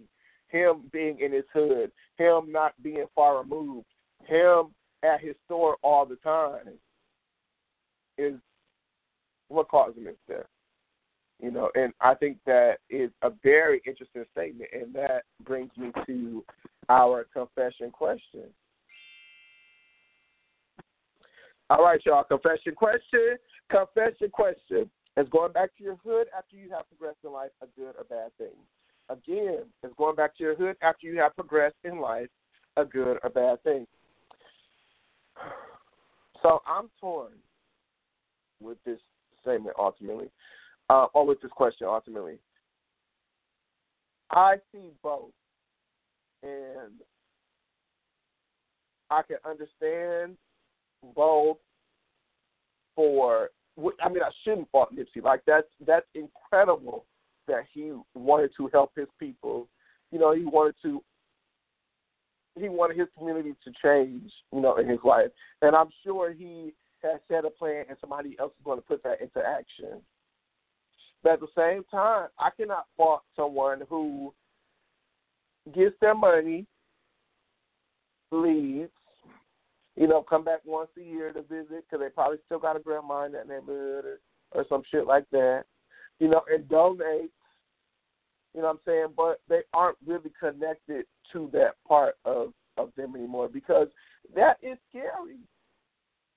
him 0.47 0.83
being 0.91 1.19
in 1.19 1.31
his 1.31 1.43
hood, 1.53 1.91
him 2.17 2.51
not 2.51 2.73
being 2.81 3.05
far 3.13 3.41
removed, 3.41 3.85
him 4.25 4.67
at 5.03 5.21
his 5.21 5.35
store 5.45 5.77
all 5.83 6.05
the 6.05 6.15
time, 6.17 6.73
is 8.17 8.35
what 9.49 9.67
caused 9.67 9.97
him 9.97 10.07
death. 10.27 10.45
You 11.41 11.51
know, 11.51 11.69
and 11.75 11.93
I 11.99 12.13
think 12.15 12.37
that 12.45 12.77
is 12.89 13.11
a 13.21 13.31
very 13.43 13.81
interesting 13.85 14.23
statement, 14.31 14.69
and 14.71 14.93
that 14.93 15.23
brings 15.43 15.71
me 15.77 15.91
to 16.07 16.45
our 16.87 17.25
confession 17.33 17.91
question. 17.91 18.43
All 21.69 21.83
right, 21.83 21.99
y'all. 22.05 22.23
Confession 22.23 22.73
question. 22.75 23.37
Confession 23.69 24.29
question. 24.31 24.89
Is 25.17 25.27
going 25.29 25.53
back 25.53 25.75
to 25.77 25.83
your 25.83 25.95
hood 26.03 26.27
after 26.37 26.57
you 26.57 26.69
have 26.71 26.87
progressed 26.89 27.19
in 27.23 27.31
life 27.31 27.51
a 27.61 27.67
good 27.79 27.95
or 27.97 28.03
bad 28.09 28.35
thing? 28.37 28.55
Again, 29.09 29.63
is 29.83 29.91
going 29.97 30.15
back 30.15 30.35
to 30.37 30.43
your 30.43 30.55
hood 30.55 30.75
after 30.81 31.07
you 31.07 31.19
have 31.19 31.35
progressed 31.35 31.75
in 31.83 31.99
life 31.99 32.27
a 32.75 32.83
good 32.83 33.19
or 33.23 33.29
bad 33.29 33.61
thing? 33.63 33.87
So 36.41 36.61
I'm 36.67 36.89
torn 37.01 37.31
with 38.61 38.77
this 38.85 38.99
statement 39.41 39.75
ultimately, 39.79 40.29
uh, 40.91 41.07
or 41.15 41.25
with 41.25 41.41
this 41.41 41.49
question 41.49 41.87
ultimately. 41.87 42.37
I 44.29 44.57
see 44.71 44.91
both, 45.01 45.31
and 46.43 46.91
I 49.09 49.21
can 49.23 49.37
understand 49.43 50.37
both 51.15 51.57
for 52.95 53.49
I 53.77 54.09
mean, 54.09 54.23
I 54.23 54.29
shouldn't 54.43 54.69
fault 54.71 54.95
Nipsey. 54.95 55.23
Like 55.23 55.41
that's 55.45 55.67
that's 55.85 56.05
incredible 56.13 57.05
that 57.47 57.63
he 57.73 57.91
wanted 58.13 58.51
to 58.57 58.69
help 58.71 58.91
his 58.95 59.07
people. 59.19 59.67
You 60.11 60.19
know, 60.19 60.33
he 60.33 60.45
wanted 60.45 60.75
to 60.83 61.03
he 62.57 62.69
wanted 62.69 62.97
his 62.97 63.07
community 63.17 63.55
to 63.63 63.71
change. 63.83 64.31
You 64.53 64.61
know, 64.61 64.77
in 64.77 64.87
his 64.87 64.99
life, 65.03 65.29
and 65.61 65.75
I'm 65.75 65.89
sure 66.03 66.31
he 66.31 66.73
has 67.03 67.19
set 67.27 67.45
a 67.45 67.49
plan, 67.49 67.85
and 67.89 67.97
somebody 67.99 68.35
else 68.39 68.53
is 68.57 68.65
going 68.65 68.79
to 68.79 68.85
put 68.85 69.03
that 69.03 69.21
into 69.21 69.39
action. 69.45 70.01
But 71.23 71.33
at 71.33 71.39
the 71.39 71.47
same 71.57 71.83
time, 71.89 72.29
I 72.39 72.49
cannot 72.55 72.85
fault 72.95 73.21
someone 73.35 73.81
who 73.89 74.33
gets 75.73 75.95
their 75.99 76.13
money, 76.15 76.65
leaves, 78.31 78.91
you 79.95 80.07
know, 80.07 80.21
come 80.21 80.43
back 80.43 80.59
once 80.65 80.89
a 80.97 81.01
year 81.01 81.31
to 81.31 81.41
visit 81.41 81.85
because 81.89 81.99
they 81.99 82.09
probably 82.09 82.37
still 82.45 82.59
got 82.59 82.75
a 82.75 82.79
grandma 82.79 83.25
in 83.25 83.31
that 83.31 83.47
neighborhood 83.47 84.05
or, 84.05 84.19
or 84.51 84.65
some 84.67 84.83
shit 84.91 85.07
like 85.07 85.25
that. 85.31 85.63
You 86.19 86.29
know, 86.29 86.41
and 86.51 86.67
donate. 86.69 87.31
You 88.53 88.61
know 88.61 88.67
what 88.67 88.69
I'm 88.71 88.79
saying? 88.85 89.07
But 89.17 89.41
they 89.49 89.61
aren't 89.73 89.97
really 90.05 90.31
connected 90.39 91.05
to 91.33 91.49
that 91.53 91.75
part 91.87 92.15
of 92.25 92.53
of 92.77 92.91
them 92.97 93.15
anymore 93.15 93.47
because 93.47 93.87
that 94.35 94.57
is 94.61 94.77
scary. 94.89 95.39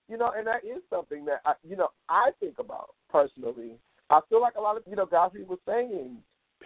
You 0.09 0.17
know, 0.17 0.33
and 0.37 0.47
that 0.47 0.65
is 0.65 0.83
something 0.89 1.25
that 1.27 1.41
I, 1.45 1.55
you 1.69 1.77
know 1.77 1.89
I 2.09 2.31
think 2.41 2.59
about 2.59 2.95
personally. 3.11 3.73
I 4.11 4.21
feel 4.29 4.41
like 4.41 4.55
a 4.57 4.61
lot 4.61 4.77
of 4.77 4.83
you 4.89 4.97
know 4.97 5.07
Godfrey 5.07 5.45
were 5.45 5.57
saying 5.67 6.19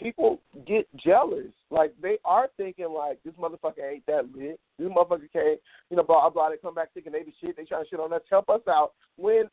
people 0.02 0.40
get 0.66 0.86
jealous. 0.96 1.52
Like 1.70 1.94
they 2.02 2.18
are 2.24 2.48
thinking 2.56 2.92
like 2.92 3.18
this 3.24 3.34
motherfucker 3.34 3.90
ain't 3.90 4.06
that 4.06 4.24
lit. 4.34 4.58
This 4.78 4.88
motherfucker 4.88 5.32
can't, 5.32 5.60
you 5.90 5.96
know, 5.96 6.02
blah 6.02 6.28
blah. 6.30 6.50
They 6.50 6.56
come 6.56 6.74
back 6.74 6.92
thinking 6.92 7.12
they 7.12 7.22
the 7.22 7.32
shit. 7.40 7.56
They 7.56 7.64
trying 7.64 7.84
to 7.84 7.88
shit 7.88 8.00
on 8.00 8.12
us, 8.12 8.22
help 8.28 8.48
us 8.48 8.60
out 8.68 8.92
when 9.16 9.44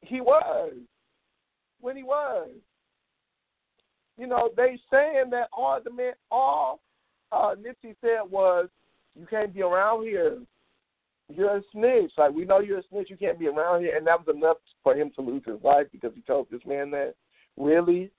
he 0.00 0.20
was, 0.20 0.72
when 1.80 1.96
he 1.96 2.02
was. 2.02 2.48
You 4.18 4.26
know, 4.26 4.50
they 4.56 4.78
saying 4.90 5.30
that 5.30 5.48
all 5.52 5.80
the 5.82 5.90
man, 5.90 6.12
all 6.30 6.80
uh, 7.32 7.54
Nipsey 7.54 7.96
said 8.00 8.30
was, 8.30 8.68
you 9.18 9.26
can't 9.26 9.54
be 9.54 9.62
around 9.62 10.04
here. 10.04 10.38
You're 11.28 11.56
a 11.56 11.62
snitch. 11.72 12.12
Like 12.18 12.32
we 12.32 12.44
know 12.44 12.60
you're 12.60 12.80
a 12.80 12.88
snitch. 12.90 13.08
You 13.10 13.16
can't 13.16 13.38
be 13.38 13.48
around 13.48 13.82
here, 13.82 13.96
and 13.96 14.06
that 14.06 14.24
was 14.24 14.34
enough 14.34 14.58
for 14.82 14.94
him 14.94 15.10
to 15.16 15.22
lose 15.22 15.42
his 15.46 15.62
life 15.62 15.86
because 15.92 16.12
he 16.14 16.22
told 16.22 16.46
this 16.50 16.60
man 16.66 16.90
that. 16.92 17.14
Really, 17.58 18.10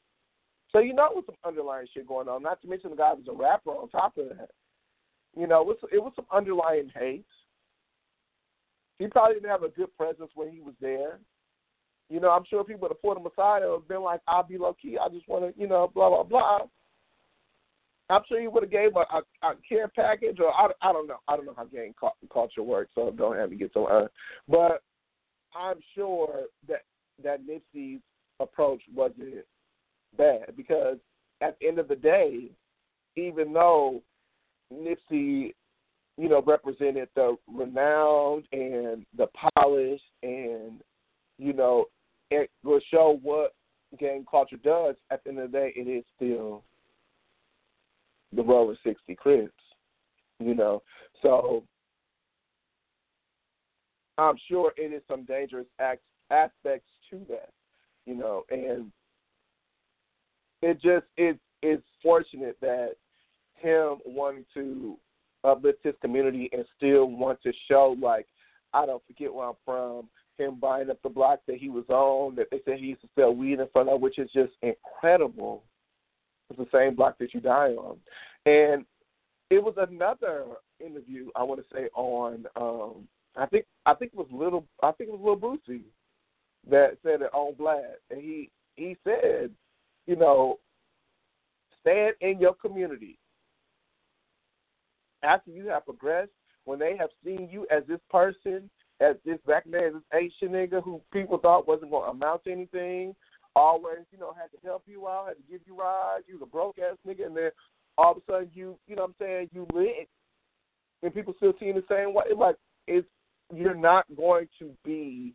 so 0.73 0.79
you 0.79 0.93
know, 0.93 1.05
it 1.05 1.15
was 1.15 1.23
some 1.27 1.35
underlying 1.45 1.87
shit 1.93 2.07
going 2.07 2.27
on. 2.27 2.41
Not 2.41 2.61
to 2.61 2.67
mention 2.67 2.89
the 2.89 2.95
guy 2.95 3.13
was 3.13 3.27
a 3.29 3.33
rapper 3.33 3.69
on 3.69 3.89
top 3.89 4.17
of 4.17 4.29
that. 4.29 4.49
You 5.37 5.47
know, 5.47 5.61
it 5.61 5.67
was, 5.67 5.77
it 5.91 5.99
was 5.99 6.13
some 6.15 6.25
underlying 6.31 6.91
hate. 6.95 7.25
He 8.99 9.07
probably 9.07 9.35
didn't 9.35 9.49
have 9.49 9.63
a 9.63 9.69
good 9.69 9.95
presence 9.97 10.31
when 10.35 10.49
he 10.49 10.59
was 10.59 10.75
there. 10.81 11.19
You 12.09 12.19
know, 12.19 12.29
I'm 12.29 12.43
sure 12.49 12.63
people 12.63 12.81
would 12.81 12.91
have 12.91 13.01
pulled 13.01 13.17
him 13.17 13.25
aside 13.25 13.63
and 13.63 13.71
have 13.71 13.87
been 13.87 14.01
like, 14.01 14.21
"I'll 14.27 14.43
be 14.43 14.57
low 14.57 14.75
key. 14.79 14.97
I 14.97 15.09
just 15.09 15.27
want 15.27 15.55
to, 15.55 15.59
you 15.59 15.67
know, 15.67 15.91
blah 15.93 16.09
blah 16.09 16.23
blah." 16.23 16.59
I'm 18.09 18.21
sure 18.27 18.39
he 18.39 18.47
would 18.47 18.63
have 18.63 18.71
gave 18.71 18.95
a, 18.95 18.99
a, 18.99 19.47
a 19.47 19.55
care 19.67 19.87
package, 19.87 20.37
or 20.39 20.53
I, 20.53 20.67
I 20.81 20.91
don't 20.91 21.07
know. 21.07 21.17
I 21.27 21.35
don't 21.35 21.45
know 21.45 21.53
how 21.55 21.65
gang 21.65 21.93
culture 22.31 22.61
works, 22.61 22.91
so 22.93 23.11
don't 23.11 23.37
have 23.37 23.49
me 23.49 23.55
get 23.55 23.71
so. 23.73 23.85
Uh, 23.85 24.07
but 24.47 24.83
I'm 25.55 25.79
sure 25.95 26.43
that 26.67 26.81
that 27.23 27.39
Nipsey's 27.47 28.01
approach 28.39 28.81
wasn't 28.93 29.45
bad 30.17 30.55
because 30.55 30.97
at 31.41 31.57
the 31.59 31.67
end 31.67 31.79
of 31.79 31.87
the 31.87 31.95
day, 31.95 32.49
even 33.15 33.53
though 33.53 34.01
Nipsey, 34.73 35.53
you 36.17 36.29
know, 36.29 36.41
represented 36.45 37.09
the 37.15 37.35
renowned 37.47 38.45
and 38.51 39.05
the 39.17 39.27
polished 39.55 40.03
and, 40.21 40.81
you 41.37 41.53
know, 41.53 41.85
it 42.31 42.49
will 42.63 42.79
show 42.91 43.19
what 43.21 43.53
gang 43.99 44.25
culture 44.29 44.57
does, 44.63 44.95
at 45.11 45.23
the 45.23 45.31
end 45.31 45.39
of 45.39 45.51
the 45.51 45.57
day, 45.57 45.73
it 45.75 45.87
is 45.87 46.03
still 46.15 46.63
the 48.35 48.41
Rollin 48.41 48.77
60 48.83 49.15
Crips, 49.15 49.51
you 50.39 50.55
know. 50.55 50.81
So 51.21 51.63
I'm 54.17 54.35
sure 54.49 54.73
it 54.77 54.93
is 54.93 55.01
some 55.07 55.25
dangerous 55.25 55.67
aspects 55.79 56.89
to 57.09 57.21
that, 57.29 57.49
you 58.05 58.15
know, 58.15 58.43
and 58.49 58.91
it 60.63 60.81
just 60.81 61.05
it 61.17 61.37
it's 61.61 61.83
fortunate 62.01 62.57
that 62.61 62.91
him 63.55 63.97
wanting 64.05 64.45
to 64.53 64.97
uplift 65.43 65.79
his 65.83 65.95
community 66.01 66.49
and 66.53 66.65
still 66.77 67.05
want 67.05 67.41
to 67.43 67.51
show 67.69 67.95
like 68.01 68.27
I 68.73 68.85
don't 68.85 69.05
forget 69.05 69.33
where 69.33 69.49
I'm 69.49 69.55
from. 69.65 70.07
Him 70.37 70.55
buying 70.59 70.89
up 70.89 70.99
the 71.03 71.09
block 71.09 71.41
that 71.47 71.57
he 71.57 71.69
was 71.69 71.85
on, 71.89 72.35
that 72.35 72.47
they 72.49 72.59
said 72.65 72.79
he 72.79 72.87
used 72.87 73.01
to 73.01 73.09
sell 73.15 73.35
weed 73.35 73.59
in 73.59 73.67
front 73.71 73.89
of, 73.89 74.01
which 74.01 74.17
is 74.17 74.31
just 74.33 74.53
incredible. 74.63 75.61
It's 76.49 76.57
the 76.57 76.65
same 76.75 76.95
block 76.95 77.19
that 77.19 77.35
you 77.35 77.39
die 77.39 77.71
on, 77.71 77.97
and 78.45 78.85
it 79.49 79.63
was 79.63 79.75
another 79.77 80.45
interview 80.79 81.29
I 81.35 81.43
want 81.43 81.61
to 81.61 81.75
say 81.75 81.89
on. 81.95 82.45
um 82.55 83.07
I 83.35 83.45
think 83.47 83.65
I 83.85 83.93
think 83.93 84.13
it 84.13 84.17
was 84.17 84.27
little 84.31 84.65
I 84.81 84.91
think 84.93 85.09
it 85.09 85.13
was 85.13 85.21
little 85.21 85.35
Brucey 85.35 85.83
that 86.69 86.97
said 87.03 87.21
it 87.21 87.33
on 87.33 87.53
Blast, 87.55 87.99
and 88.09 88.21
he 88.21 88.49
he 88.75 88.97
said 89.03 89.51
you 90.07 90.15
know, 90.15 90.59
stand 91.81 92.15
in 92.21 92.39
your 92.39 92.53
community. 92.53 93.17
After 95.23 95.51
you 95.51 95.67
have 95.67 95.85
progressed, 95.85 96.31
when 96.65 96.79
they 96.79 96.97
have 96.97 97.09
seen 97.23 97.49
you 97.51 97.67
as 97.71 97.83
this 97.87 97.99
person, 98.09 98.69
as 98.99 99.15
this 99.25 99.37
black 99.45 99.65
man, 99.65 99.93
this 99.93 100.03
Asian 100.13 100.53
nigga 100.53 100.83
who 100.83 101.01
people 101.11 101.37
thought 101.37 101.67
wasn't 101.67 101.91
going 101.91 102.05
to 102.05 102.11
amount 102.11 102.43
to 102.45 102.51
anything, 102.51 103.15
always, 103.55 103.99
you 104.11 104.17
know, 104.17 104.33
had 104.33 104.51
to 104.51 104.65
help 104.65 104.83
you 104.85 105.07
out, 105.07 105.27
had 105.27 105.37
to 105.37 105.51
give 105.51 105.61
you 105.65 105.77
rides, 105.77 106.25
you 106.27 106.35
was 106.35 106.43
a 106.43 106.51
broke 106.51 106.77
ass 106.79 106.97
nigga, 107.07 107.25
and 107.25 107.35
then 107.35 107.51
all 107.97 108.11
of 108.11 108.17
a 108.17 108.21
sudden 108.31 108.49
you, 108.53 108.77
you 108.87 108.95
know 108.95 109.03
what 109.03 109.09
I'm 109.09 109.15
saying, 109.19 109.49
you 109.53 109.67
lit, 109.73 110.09
and 111.01 111.13
people 111.13 111.33
still 111.37 111.53
see 111.59 111.65
you 111.65 111.73
the 111.73 111.83
same 111.89 112.13
way. 112.13 112.23
Like, 112.35 112.55
it's, 112.87 113.07
you're 113.53 113.75
not 113.75 114.05
going 114.15 114.47
to 114.59 114.71
be 114.83 115.33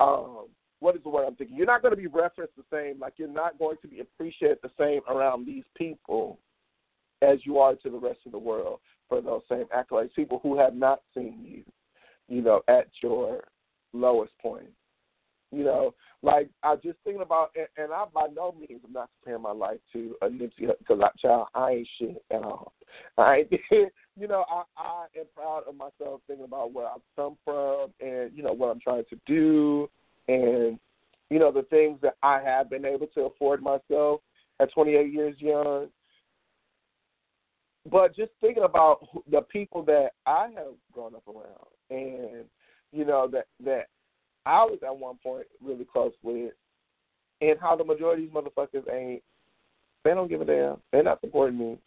um, 0.00 0.46
what 0.88 0.96
is 0.96 1.02
the 1.02 1.10
word 1.10 1.26
I'm 1.26 1.34
thinking? 1.34 1.54
You're 1.54 1.66
not 1.66 1.82
going 1.82 1.92
to 1.92 2.00
be 2.00 2.06
referenced 2.06 2.54
the 2.56 2.64
same. 2.72 2.98
Like 2.98 3.12
you're 3.18 3.28
not 3.28 3.58
going 3.58 3.76
to 3.82 3.88
be 3.88 4.00
appreciated 4.00 4.56
the 4.62 4.70
same 4.78 5.02
around 5.06 5.46
these 5.46 5.64
people 5.76 6.38
as 7.20 7.40
you 7.44 7.58
are 7.58 7.74
to 7.74 7.90
the 7.90 7.98
rest 7.98 8.20
of 8.24 8.32
the 8.32 8.38
world 8.38 8.80
for 9.06 9.20
those 9.20 9.42
same 9.50 9.66
accolades. 9.66 10.14
People 10.16 10.40
who 10.42 10.58
have 10.58 10.74
not 10.74 11.02
seen 11.14 11.44
you, 11.44 11.62
you 12.34 12.40
know, 12.40 12.62
at 12.68 12.86
your 13.02 13.44
lowest 13.92 14.32
point. 14.40 14.70
You 15.52 15.64
know, 15.64 15.94
like 16.22 16.48
I 16.62 16.76
just 16.76 16.96
thinking 17.04 17.20
about, 17.20 17.50
and, 17.54 17.92
I 17.92 18.06
by 18.14 18.28
no 18.34 18.54
means 18.58 18.80
am 18.82 18.94
not 18.94 19.10
comparing 19.20 19.42
my 19.42 19.52
life 19.52 19.80
to 19.92 20.14
a 20.22 20.28
Nipsey 20.28 20.70
I, 20.70 21.08
child, 21.20 21.48
I 21.54 21.70
ain't 21.72 21.88
shit 21.98 22.22
at 22.30 22.42
all. 22.44 22.72
I 23.18 23.44
you 23.70 24.26
know, 24.26 24.46
I 24.50 24.62
I 24.78 25.04
am 25.18 25.26
proud 25.36 25.64
of 25.68 25.74
myself 25.74 26.22
thinking 26.26 26.46
about 26.46 26.72
where 26.72 26.86
I've 26.86 27.02
come 27.14 27.36
from 27.44 27.90
and 28.00 28.30
you 28.34 28.42
know 28.42 28.54
what 28.54 28.68
I'm 28.68 28.80
trying 28.80 29.04
to 29.10 29.20
do 29.26 29.90
and 30.28 30.78
you 31.30 31.38
know 31.38 31.52
the 31.52 31.62
things 31.62 31.98
that 32.02 32.16
I 32.22 32.40
have 32.40 32.70
been 32.70 32.84
able 32.84 33.06
to 33.08 33.22
afford 33.22 33.62
myself 33.62 34.20
at 34.60 34.72
28 34.72 35.12
years 35.12 35.36
young. 35.38 35.88
But 37.90 38.14
just 38.14 38.32
thinking 38.40 38.64
about 38.64 39.06
the 39.30 39.42
people 39.42 39.82
that 39.84 40.10
I 40.26 40.48
have 40.54 40.74
grown 40.92 41.14
up 41.14 41.26
around, 41.26 41.68
and 41.90 42.44
you 42.92 43.04
know 43.04 43.28
that 43.32 43.46
that 43.64 43.86
I 44.46 44.64
was 44.64 44.78
at 44.84 44.96
one 44.96 45.16
point 45.22 45.46
really 45.62 45.86
close 45.90 46.12
with, 46.22 46.52
and 47.40 47.58
how 47.60 47.76
the 47.76 47.84
majority 47.84 48.24
of 48.24 48.30
these 48.30 48.36
motherfuckers 48.36 48.90
ain't. 48.92 49.22
They 50.04 50.14
don't 50.14 50.28
give 50.28 50.40
a 50.40 50.44
damn. 50.44 50.76
They're 50.92 51.02
not 51.02 51.20
supporting 51.20 51.58
me 51.58 51.78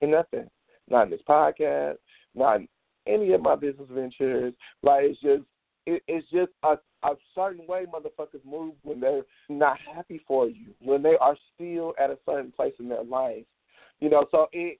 in 0.00 0.10
nothing. 0.10 0.48
Not 0.88 1.04
in 1.04 1.10
this 1.10 1.20
podcast. 1.28 1.96
Not 2.34 2.60
in 2.60 2.68
any 3.06 3.32
of 3.32 3.42
my 3.42 3.54
business 3.54 3.88
ventures. 3.90 4.54
Like 4.82 5.04
it's 5.04 5.20
just 5.20 5.42
it, 5.86 6.02
it's 6.06 6.28
just 6.30 6.52
a, 6.62 6.76
a 7.02 7.14
certain 7.34 7.66
way 7.66 7.86
motherfuckers 7.86 8.44
move 8.44 8.74
when 8.82 9.00
they're 9.00 9.24
not 9.48 9.78
happy 9.94 10.20
for 10.26 10.48
you, 10.48 10.74
when 10.80 11.02
they 11.02 11.16
are 11.20 11.36
still 11.54 11.94
at 11.98 12.10
a 12.10 12.18
certain 12.26 12.52
place 12.52 12.74
in 12.78 12.88
their 12.88 13.04
life. 13.04 13.44
You 14.00 14.10
know, 14.10 14.26
so 14.30 14.48
it 14.52 14.78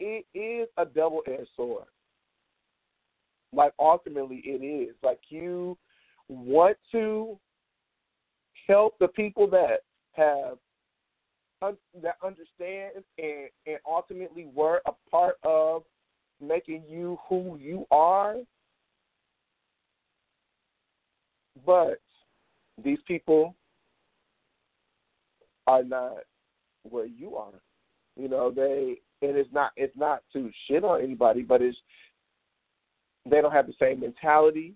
it 0.00 0.26
is 0.34 0.68
a 0.76 0.84
double 0.84 1.22
edged 1.26 1.48
sword. 1.56 1.86
Like 3.52 3.72
ultimately 3.78 4.42
it 4.44 4.64
is. 4.64 4.94
Like 5.02 5.20
you 5.28 5.78
want 6.28 6.76
to 6.92 7.38
help 8.66 8.98
the 8.98 9.08
people 9.08 9.48
that 9.50 9.80
have 10.12 10.58
that 12.02 12.16
understand 12.22 12.92
and, 13.18 13.48
and 13.66 13.78
ultimately 13.86 14.46
were 14.54 14.82
a 14.86 14.92
part 15.10 15.36
of 15.44 15.84
making 16.40 16.82
you 16.88 17.18
who 17.28 17.56
you 17.58 17.86
are. 17.90 18.36
But 21.64 22.00
these 22.82 22.98
people 23.06 23.54
are 25.66 25.82
not 25.82 26.18
where 26.88 27.06
you 27.06 27.36
are. 27.36 27.52
You 28.16 28.28
know, 28.28 28.50
they 28.50 29.00
and 29.22 29.36
it's 29.36 29.52
not 29.52 29.72
it's 29.76 29.96
not 29.96 30.22
to 30.32 30.50
shit 30.66 30.84
on 30.84 31.02
anybody, 31.02 31.42
but 31.42 31.62
it's 31.62 31.76
they 33.28 33.40
don't 33.40 33.52
have 33.52 33.66
the 33.66 33.74
same 33.80 34.00
mentality. 34.00 34.74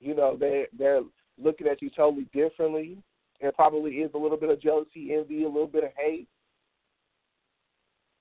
You 0.00 0.14
know, 0.14 0.36
they 0.38 0.66
they're 0.78 1.02
looking 1.42 1.66
at 1.66 1.82
you 1.82 1.90
totally 1.90 2.28
differently. 2.32 2.98
There 3.40 3.52
probably 3.52 3.96
is 3.96 4.10
a 4.14 4.18
little 4.18 4.38
bit 4.38 4.50
of 4.50 4.60
jealousy, 4.60 5.12
envy, 5.12 5.44
a 5.44 5.48
little 5.48 5.66
bit 5.66 5.84
of 5.84 5.90
hate. 5.96 6.28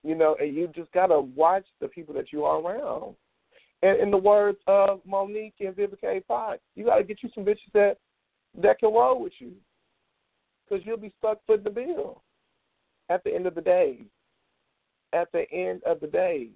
You 0.04 0.16
know, 0.16 0.36
and 0.40 0.54
you 0.54 0.68
just 0.76 0.92
gotta 0.92 1.20
watch 1.20 1.66
the 1.80 1.88
people 1.88 2.14
that 2.16 2.32
you 2.32 2.44
are 2.44 2.60
around. 2.60 3.16
And 3.86 4.00
in 4.00 4.10
the 4.10 4.18
words 4.18 4.58
of 4.66 5.02
Monique 5.06 5.54
and 5.60 5.76
Vivica 5.76 6.26
Fox, 6.26 6.60
you 6.76 6.86
gotta 6.86 7.04
get 7.04 7.22
you 7.22 7.30
some 7.36 7.46
bitches 7.46 7.72
that 7.76 7.98
that 8.60 8.80
can 8.80 8.92
roll 8.92 9.22
with 9.22 9.34
you, 9.38 9.52
because 10.68 10.84
you'll 10.84 10.98
be 10.98 11.14
stuck 11.20 11.38
footing 11.46 11.66
the 11.66 11.70
bill 11.70 12.24
at 13.10 13.24
the 13.24 13.32
end 13.32 13.46
of 13.46 13.54
the 13.54 13.62
day. 13.62 14.00
At 15.14 15.32
the 15.34 15.46
end 15.52 15.84
of 15.86 16.00
the 16.00 16.08
day, 16.08 16.50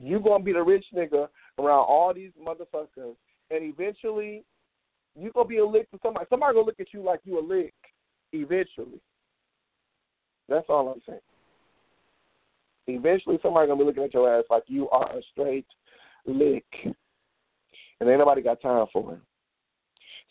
you 0.00 0.18
gonna 0.18 0.42
be 0.42 0.52
the 0.52 0.62
rich 0.62 0.86
nigga 0.92 1.28
around 1.60 1.86
all 1.86 2.12
these 2.12 2.32
motherfuckers, 2.44 3.14
and 3.52 3.62
eventually 3.62 4.42
you 5.14 5.30
gonna 5.32 5.48
be 5.48 5.58
a 5.58 5.64
lick 5.64 5.88
to 5.92 5.98
somebody. 6.02 6.26
Somebody 6.28 6.54
gonna 6.54 6.66
look 6.66 6.80
at 6.80 6.92
you 6.92 7.04
like 7.04 7.20
you 7.22 7.38
a 7.38 7.40
lick 7.40 7.74
eventually. 8.32 9.00
That's 10.48 10.66
all 10.68 10.88
I'm 10.88 11.02
saying. 11.06 11.20
Eventually, 12.86 13.38
somebody 13.42 13.68
gonna 13.68 13.78
be 13.78 13.84
looking 13.84 14.02
at 14.04 14.14
your 14.14 14.38
ass 14.38 14.44
like 14.50 14.64
you 14.66 14.88
are 14.90 15.16
a 15.16 15.22
straight 15.32 15.66
lick, 16.26 16.64
and 16.84 18.08
ain't 18.08 18.18
nobody 18.18 18.42
got 18.42 18.60
time 18.60 18.86
for 18.92 19.14
it. 19.14 19.20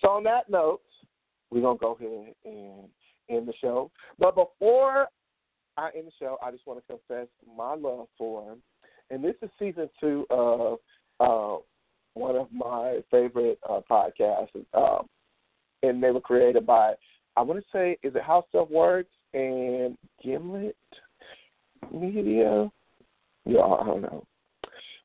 So 0.01 0.09
on 0.09 0.23
that 0.23 0.49
note, 0.49 0.81
we're 1.49 1.61
gonna 1.61 1.77
go 1.77 1.93
ahead 1.93 2.35
and 2.45 2.89
end 3.29 3.47
the 3.47 3.53
show. 3.61 3.91
But 4.19 4.35
before 4.35 5.07
I 5.77 5.89
end 5.95 6.07
the 6.07 6.11
show, 6.19 6.37
I 6.43 6.51
just 6.51 6.67
want 6.67 6.79
to 6.79 6.93
confess 6.93 7.27
my 7.57 7.75
love 7.75 8.07
for 8.17 8.51
him. 8.51 8.61
And 9.09 9.23
this 9.23 9.35
is 9.41 9.49
season 9.59 9.89
two 9.99 10.25
of 10.29 10.79
uh, 11.19 11.61
one 12.13 12.35
of 12.35 12.47
my 12.51 12.99
favorite 13.09 13.59
uh, 13.69 13.81
podcasts, 13.89 14.49
um, 14.73 15.07
and 15.83 16.03
they 16.03 16.11
were 16.11 16.21
created 16.21 16.65
by 16.65 16.95
I 17.37 17.41
want 17.41 17.59
to 17.59 17.65
say 17.71 17.97
is 18.03 18.15
it 18.15 18.21
How 18.21 18.45
Stuff 18.49 18.69
Works 18.69 19.11
and 19.33 19.97
Gimlet 20.23 20.75
Media. 21.91 22.69
Yeah, 23.45 23.61
I 23.61 23.85
don't 23.85 24.01
know. 24.01 24.25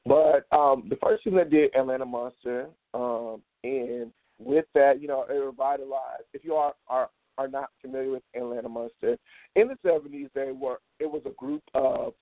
But 0.05 0.47
um, 0.57 0.85
the 0.89 0.97
first 1.03 1.25
thing 1.25 1.39
I 1.39 1.45
did 1.45 1.75
Atlanta 1.75 2.07
Monster, 2.07 2.69
um, 2.95 3.43
and 3.65 4.13
with 4.39 4.67
that, 4.75 5.01
you 5.01 5.09
know, 5.09 5.25
it 5.29 5.33
revitalized. 5.33 6.25
If 6.33 6.45
you 6.45 6.55
are 6.55 6.75
are 6.89 7.11
are 7.39 7.49
not 7.49 7.71
familiar 7.83 8.13
with 8.13 8.23
Atlanta 8.35 8.69
Monster, 8.69 9.17
in 9.57 9.69
the 9.69 9.77
seventies, 9.85 10.29
they 10.35 10.53
were 10.53 10.79
it 11.01 11.11
was 11.11 11.23
a 11.27 11.31
group 11.31 11.63
of 11.75 12.15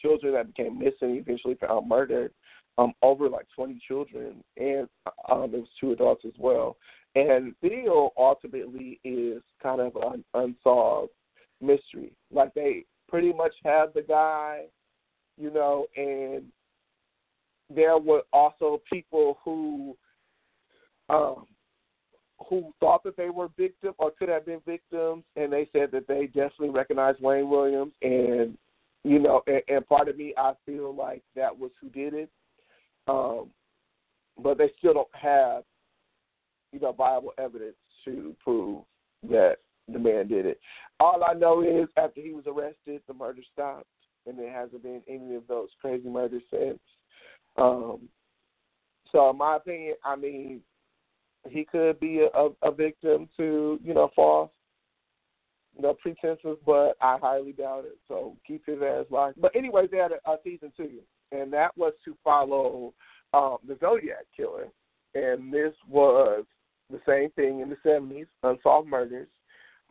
children 0.00 0.34
that 0.34 0.54
became 0.54 0.78
missing, 0.78 1.16
eventually 1.16 1.56
found 1.56 1.88
murdered, 1.88 2.32
um, 2.78 2.92
over 3.02 3.28
like 3.28 3.46
20 3.54 3.80
children, 3.86 4.44
and 4.56 4.88
um, 5.30 5.50
there 5.50 5.60
was 5.60 5.68
two 5.80 5.92
adults 5.92 6.24
as 6.26 6.34
well. 6.38 6.76
And 7.14 7.54
Theo 7.62 8.10
ultimately 8.16 9.00
is 9.04 9.42
kind 9.62 9.80
of 9.80 9.96
an 9.96 10.24
unsolved 10.34 11.12
mystery. 11.62 12.12
Like 12.30 12.52
they 12.54 12.84
pretty 13.08 13.32
much 13.32 13.52
have 13.64 13.92
the 13.94 14.02
guy, 14.02 14.64
you 15.38 15.50
know, 15.50 15.86
and 15.96 16.44
there 17.74 17.98
were 17.98 18.22
also 18.32 18.80
people 18.90 19.38
who 19.44 19.96
um, 21.08 21.46
who 22.48 22.72
thought 22.80 23.02
that 23.04 23.16
they 23.16 23.30
were 23.30 23.48
victims 23.56 23.94
or 23.98 24.10
could 24.18 24.28
have 24.28 24.44
been 24.44 24.60
victims, 24.66 25.24
and 25.36 25.52
they 25.52 25.68
said 25.72 25.90
that 25.92 26.06
they 26.06 26.26
definitely 26.26 26.70
recognized 26.70 27.20
Wayne 27.20 27.48
Williams. 27.48 27.92
And 28.02 28.56
you 29.04 29.18
know, 29.18 29.42
and, 29.46 29.62
and 29.68 29.88
part 29.88 30.08
of 30.08 30.16
me, 30.16 30.34
I 30.36 30.52
feel 30.64 30.94
like 30.94 31.22
that 31.34 31.56
was 31.56 31.70
who 31.80 31.88
did 31.90 32.12
it. 32.14 32.30
Um, 33.08 33.50
but 34.42 34.58
they 34.58 34.70
still 34.78 34.94
don't 34.94 35.08
have, 35.12 35.62
you 36.72 36.80
know, 36.80 36.92
viable 36.92 37.32
evidence 37.38 37.76
to 38.04 38.34
prove 38.42 38.82
that 39.30 39.56
the 39.88 39.98
man 39.98 40.28
did 40.28 40.46
it. 40.46 40.60
All 41.00 41.22
I 41.24 41.34
know 41.34 41.62
is 41.62 41.88
after 41.96 42.20
he 42.20 42.32
was 42.32 42.44
arrested, 42.46 43.02
the 43.06 43.14
murder 43.14 43.42
stopped, 43.52 43.86
and 44.26 44.38
there 44.38 44.52
hasn't 44.52 44.82
been 44.82 45.02
any 45.08 45.34
of 45.34 45.46
those 45.48 45.68
crazy 45.80 46.08
murders 46.08 46.42
since. 46.50 46.80
Um, 47.56 48.08
so, 49.12 49.30
in 49.30 49.38
my 49.38 49.56
opinion, 49.56 49.94
I 50.04 50.16
mean, 50.16 50.60
he 51.48 51.64
could 51.64 52.00
be 52.00 52.26
a, 52.34 52.48
a 52.62 52.72
victim 52.72 53.28
to, 53.36 53.78
you 53.82 53.94
know, 53.94 54.10
false, 54.16 54.50
you 55.76 55.82
know, 55.82 55.94
pretenses, 55.94 56.58
but 56.66 56.96
I 57.00 57.18
highly 57.20 57.52
doubt 57.52 57.84
it. 57.84 57.98
So 58.08 58.36
keep 58.46 58.66
his 58.66 58.78
ass 58.82 59.04
locked. 59.10 59.40
But 59.40 59.54
anyway, 59.54 59.86
they 59.90 59.98
had 59.98 60.10
a, 60.12 60.30
a 60.30 60.38
season 60.42 60.72
two 60.76 61.00
and 61.32 61.52
that 61.52 61.76
was 61.76 61.92
to 62.04 62.16
follow 62.22 62.94
um, 63.34 63.58
the 63.66 63.76
Zodiac 63.80 64.26
Killer. 64.36 64.68
And 65.14 65.52
this 65.52 65.72
was 65.88 66.44
the 66.90 67.00
same 67.06 67.30
thing 67.30 67.60
in 67.60 67.70
the 67.70 67.76
70s, 67.86 68.26
unsolved 68.42 68.88
murders 68.88 69.28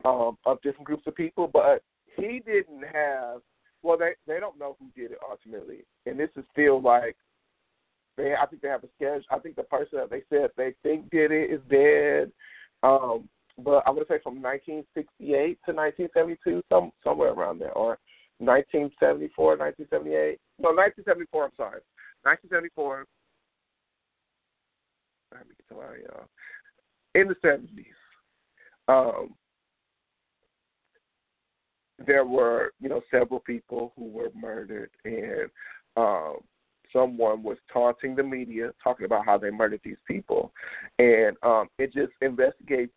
um, 0.04 0.38
of 0.46 0.62
different 0.62 0.86
groups 0.86 1.08
of 1.08 1.16
people, 1.16 1.48
but 1.48 1.84
he 2.18 2.42
didn't 2.46 2.84
have. 2.94 3.42
Well, 3.84 3.98
they 3.98 4.14
they 4.28 4.40
don't 4.40 4.60
know 4.60 4.76
who 4.80 4.88
did 5.00 5.12
it 5.12 5.20
ultimately, 5.30 5.86
and 6.06 6.20
this 6.20 6.30
is 6.36 6.44
still 6.52 6.82
like 6.82 7.16
they. 8.18 8.34
I 8.34 8.46
think 8.46 8.62
they 8.62 8.68
have 8.68 8.84
a 8.84 8.90
sketch. 8.96 9.24
I 9.30 9.40
think 9.40 9.56
the 9.56 9.64
person 9.64 10.00
that 10.00 10.10
they 10.10 10.24
said 10.30 10.50
they 10.58 10.74
think 10.84 11.10
did 11.12 11.32
it 11.32 11.52
is 11.52 11.62
dead. 11.70 12.32
Um, 12.84 13.30
but 13.64 13.84
I 13.88 13.92
would 13.92 14.08
say 14.08 14.20
from 14.22 14.42
1968 14.42 15.60
to 15.66 15.74
1972, 15.74 16.64
some 16.70 16.92
somewhere 17.04 17.32
around 17.32 17.60
there, 17.60 17.72
or 17.72 17.98
1974, 18.40 19.58
1978. 19.58 20.40
No, 20.60 20.70
1974. 20.70 21.46
I'm 21.46 21.52
sorry, 21.56 21.82
1974. 22.24 23.06
Let 25.32 25.48
me 25.48 25.56
get 25.56 25.68
to 25.70 25.76
my 25.76 26.20
uh, 26.20 26.26
in 27.16 27.28
the 27.28 27.36
70s. 27.44 27.96
Um, 28.88 29.36
there 32.06 32.26
were, 32.26 32.72
you 32.82 32.90
know, 32.90 33.02
several 33.12 33.40
people 33.40 33.94
who 33.96 34.06
were 34.06 34.30
murdered, 34.36 34.90
and 35.06 35.50
um, 35.96 36.38
someone 36.92 37.44
was 37.44 37.58
taunting 37.72 38.16
the 38.16 38.24
media, 38.24 38.72
talking 38.84 39.06
about 39.06 39.26
how 39.26 39.38
they 39.38 39.52
murdered 39.52 39.82
these 39.84 39.98
people, 40.08 40.52
and 41.00 41.38
um, 41.44 41.70
it 41.78 41.94
just 41.94 42.12
investigates 42.22 42.94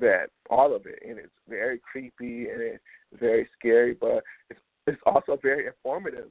that 0.00 0.26
all 0.50 0.74
of 0.74 0.86
it, 0.86 0.98
and 1.06 1.18
it's 1.18 1.32
very 1.48 1.80
creepy 1.90 2.48
and 2.48 2.60
it's 2.60 2.82
very 3.18 3.48
scary, 3.58 3.94
but 3.94 4.22
it's 4.50 4.60
it's 4.88 5.00
also 5.04 5.38
very 5.42 5.66
informative, 5.66 6.28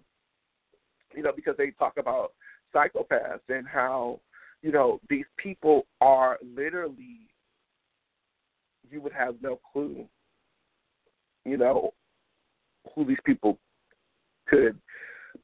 you 1.15 1.21
know, 1.21 1.31
because 1.35 1.55
they 1.57 1.71
talk 1.71 1.97
about 1.97 2.31
psychopaths 2.73 3.39
and 3.49 3.67
how, 3.67 4.19
you 4.63 4.71
know, 4.71 4.99
these 5.09 5.25
people 5.37 5.85
are 6.01 6.39
literally, 6.55 7.29
you 8.89 8.99
would 8.99 9.13
have 9.13 9.35
no 9.41 9.59
clue, 9.71 10.05
you 11.45 11.57
know, 11.57 11.93
who 12.97 13.05
these 13.05 13.17
people 13.25 13.59
could 14.47 14.77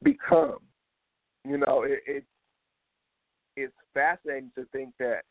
become. 0.02 0.58
You 1.44 1.58
know, 1.58 1.84
it, 1.84 2.00
it 2.06 2.24
it's 3.56 3.72
fascinating 3.94 4.50
to 4.56 4.66
think 4.72 4.92
that 4.98 5.22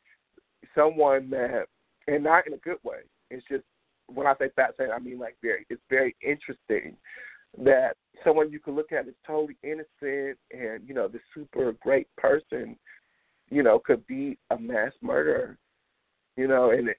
someone 0.73 1.29
that, 1.31 1.65
and 2.07 2.23
not 2.23 2.47
in 2.47 2.53
a 2.53 2.57
good 2.57 2.77
way. 2.83 2.99
It's 3.29 3.45
just 3.49 3.63
when 4.07 4.25
I 4.25 4.33
say 4.39 4.49
fascinating, 4.55 4.93
I 4.95 4.99
mean 4.99 5.19
like 5.19 5.35
very. 5.41 5.65
It's 5.69 5.81
very 5.89 6.15
interesting 6.25 6.95
that 7.57 7.97
someone 8.23 8.51
you 8.51 8.59
can 8.59 8.75
look 8.75 8.91
at 8.91 9.07
is 9.07 9.13
totally 9.27 9.57
innocent 9.63 10.37
and 10.51 10.87
you 10.87 10.93
know 10.93 11.07
the 11.07 11.19
super 11.35 11.73
great 11.81 12.07
person 12.17 12.75
you 13.51 13.61
know 13.61 13.77
could 13.77 14.05
be 14.07 14.39
a 14.49 14.57
mass 14.57 14.91
murderer 15.03 15.55
you 16.35 16.47
know 16.47 16.71
and 16.71 16.89
it, 16.89 16.97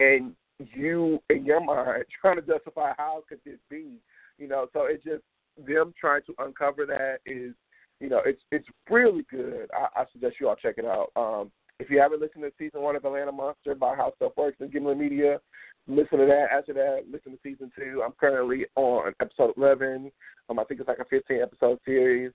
and 0.00 0.34
you 0.74 1.20
in 1.30 1.44
your 1.44 1.62
mind 1.62 2.04
trying 2.20 2.36
to 2.36 2.42
justify 2.42 2.92
how 2.98 3.22
could 3.28 3.40
this 3.44 3.58
be 3.70 3.98
you 4.38 4.48
know 4.48 4.66
so 4.72 4.84
it 4.86 5.02
just 5.04 5.22
them 5.66 5.92
trying 5.98 6.22
to 6.26 6.34
uncover 6.38 6.86
that 6.86 7.18
is 7.26 7.54
you 8.00 8.08
know 8.08 8.20
it's 8.24 8.42
it's 8.52 8.66
really 8.90 9.24
good 9.30 9.68
i, 9.74 10.00
I 10.00 10.04
suggest 10.12 10.36
you 10.40 10.48
all 10.48 10.56
check 10.56 10.76
it 10.78 10.84
out 10.84 11.10
um 11.16 11.50
if 11.80 11.90
you 11.90 12.00
haven't 12.00 12.20
listened 12.20 12.42
to 12.42 12.50
season 12.58 12.82
one 12.82 12.96
of 12.96 13.04
Atlanta 13.04 13.30
Monster 13.30 13.76
by 13.76 13.94
How 13.94 14.12
Stuff 14.16 14.32
Works 14.36 14.56
and 14.58 14.72
Gimlet 14.72 14.98
Media, 14.98 15.38
listen 15.86 16.18
to 16.18 16.26
that. 16.26 16.46
After 16.50 16.72
that, 16.72 17.04
listen 17.08 17.30
to 17.30 17.38
season 17.40 17.70
two. 17.78 18.02
I'm 18.04 18.14
currently 18.18 18.66
on 18.74 19.12
episode 19.20 19.52
11. 19.56 20.10
Um, 20.50 20.58
I 20.58 20.64
think 20.64 20.80
it's 20.80 20.88
like 20.88 20.98
a 20.98 21.04
15 21.04 21.40
episode 21.40 21.78
series. 21.84 22.32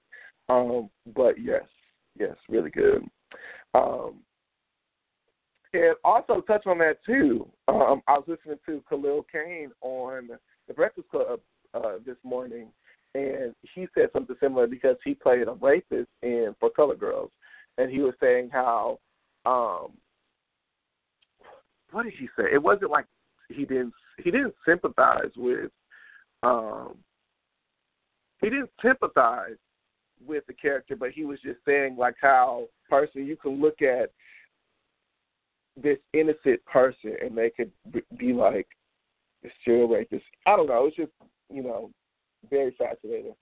Um, 0.48 0.90
but 1.14 1.34
yes, 1.38 1.64
Yes, 2.18 2.36
really 2.50 2.70
good. 2.70 3.04
Um, 3.74 4.20
and 5.74 5.96
also 6.04 6.42
touch 6.42 6.68
on 6.68 6.78
that 6.80 7.04
too. 7.06 7.48
Um, 7.74 8.04
I 8.08 8.14
was 8.20 8.26
listening 8.28 8.60
to 8.68 8.84
Khalil 8.88 9.26
Kain 9.32 9.72
on 9.82 10.30
the 10.68 10.74
Breakfast 10.76 11.10
Club 11.10 11.40
uh, 11.74 11.94
this 12.06 12.18
morning, 12.24 12.68
and 13.16 13.56
he 13.74 13.88
said 13.96 14.10
something 14.14 14.36
similar 14.40 14.68
because 14.68 14.96
he 15.04 15.16
played 15.16 15.48
a 15.48 15.54
rapist 15.54 16.10
in 16.22 16.56
For 16.60 16.70
Color 16.70 16.96
Girls, 16.96 17.32
and 17.80 17.90
he 17.90 18.00
was 18.02 18.14
saying 18.22 18.52
how, 18.54 19.00
um, 19.48 19.94
what 21.92 22.04
did 22.04 22.14
he 22.14 22.28
say? 22.38 22.44
It 22.54 22.62
wasn't 22.62 22.92
like 22.92 23.06
he 23.50 23.66
didn't 23.66 23.94
he 24.24 24.30
didn't 24.30 24.54
sympathize 24.68 25.32
with, 25.36 25.72
um, 26.44 26.98
he 28.40 28.52
didn't 28.52 28.70
sympathize 28.84 29.58
with 30.24 30.46
the 30.46 30.54
character, 30.54 30.96
but 30.96 31.10
he 31.10 31.26
was 31.26 31.40
just 31.42 31.58
saying 31.66 31.98
like 31.98 32.16
how 32.22 32.68
personally 32.88 33.28
you 33.28 33.36
can 33.36 33.60
look 33.60 33.82
at 33.82 34.12
this 35.82 35.98
innocent 36.14 36.64
person 36.66 37.16
and 37.22 37.38
they 37.38 37.50
could 37.50 37.72
be 38.18 38.34
like 38.34 38.68
a 39.44 39.50
serial 39.66 39.88
rapist. 39.88 40.24
I 40.46 40.56
don't 40.56 40.68
know. 40.68 40.86
It's 40.86 40.96
just 40.96 41.12
you 41.50 41.64
know 41.64 41.90
very 42.50 42.76
fascinating 42.78 43.36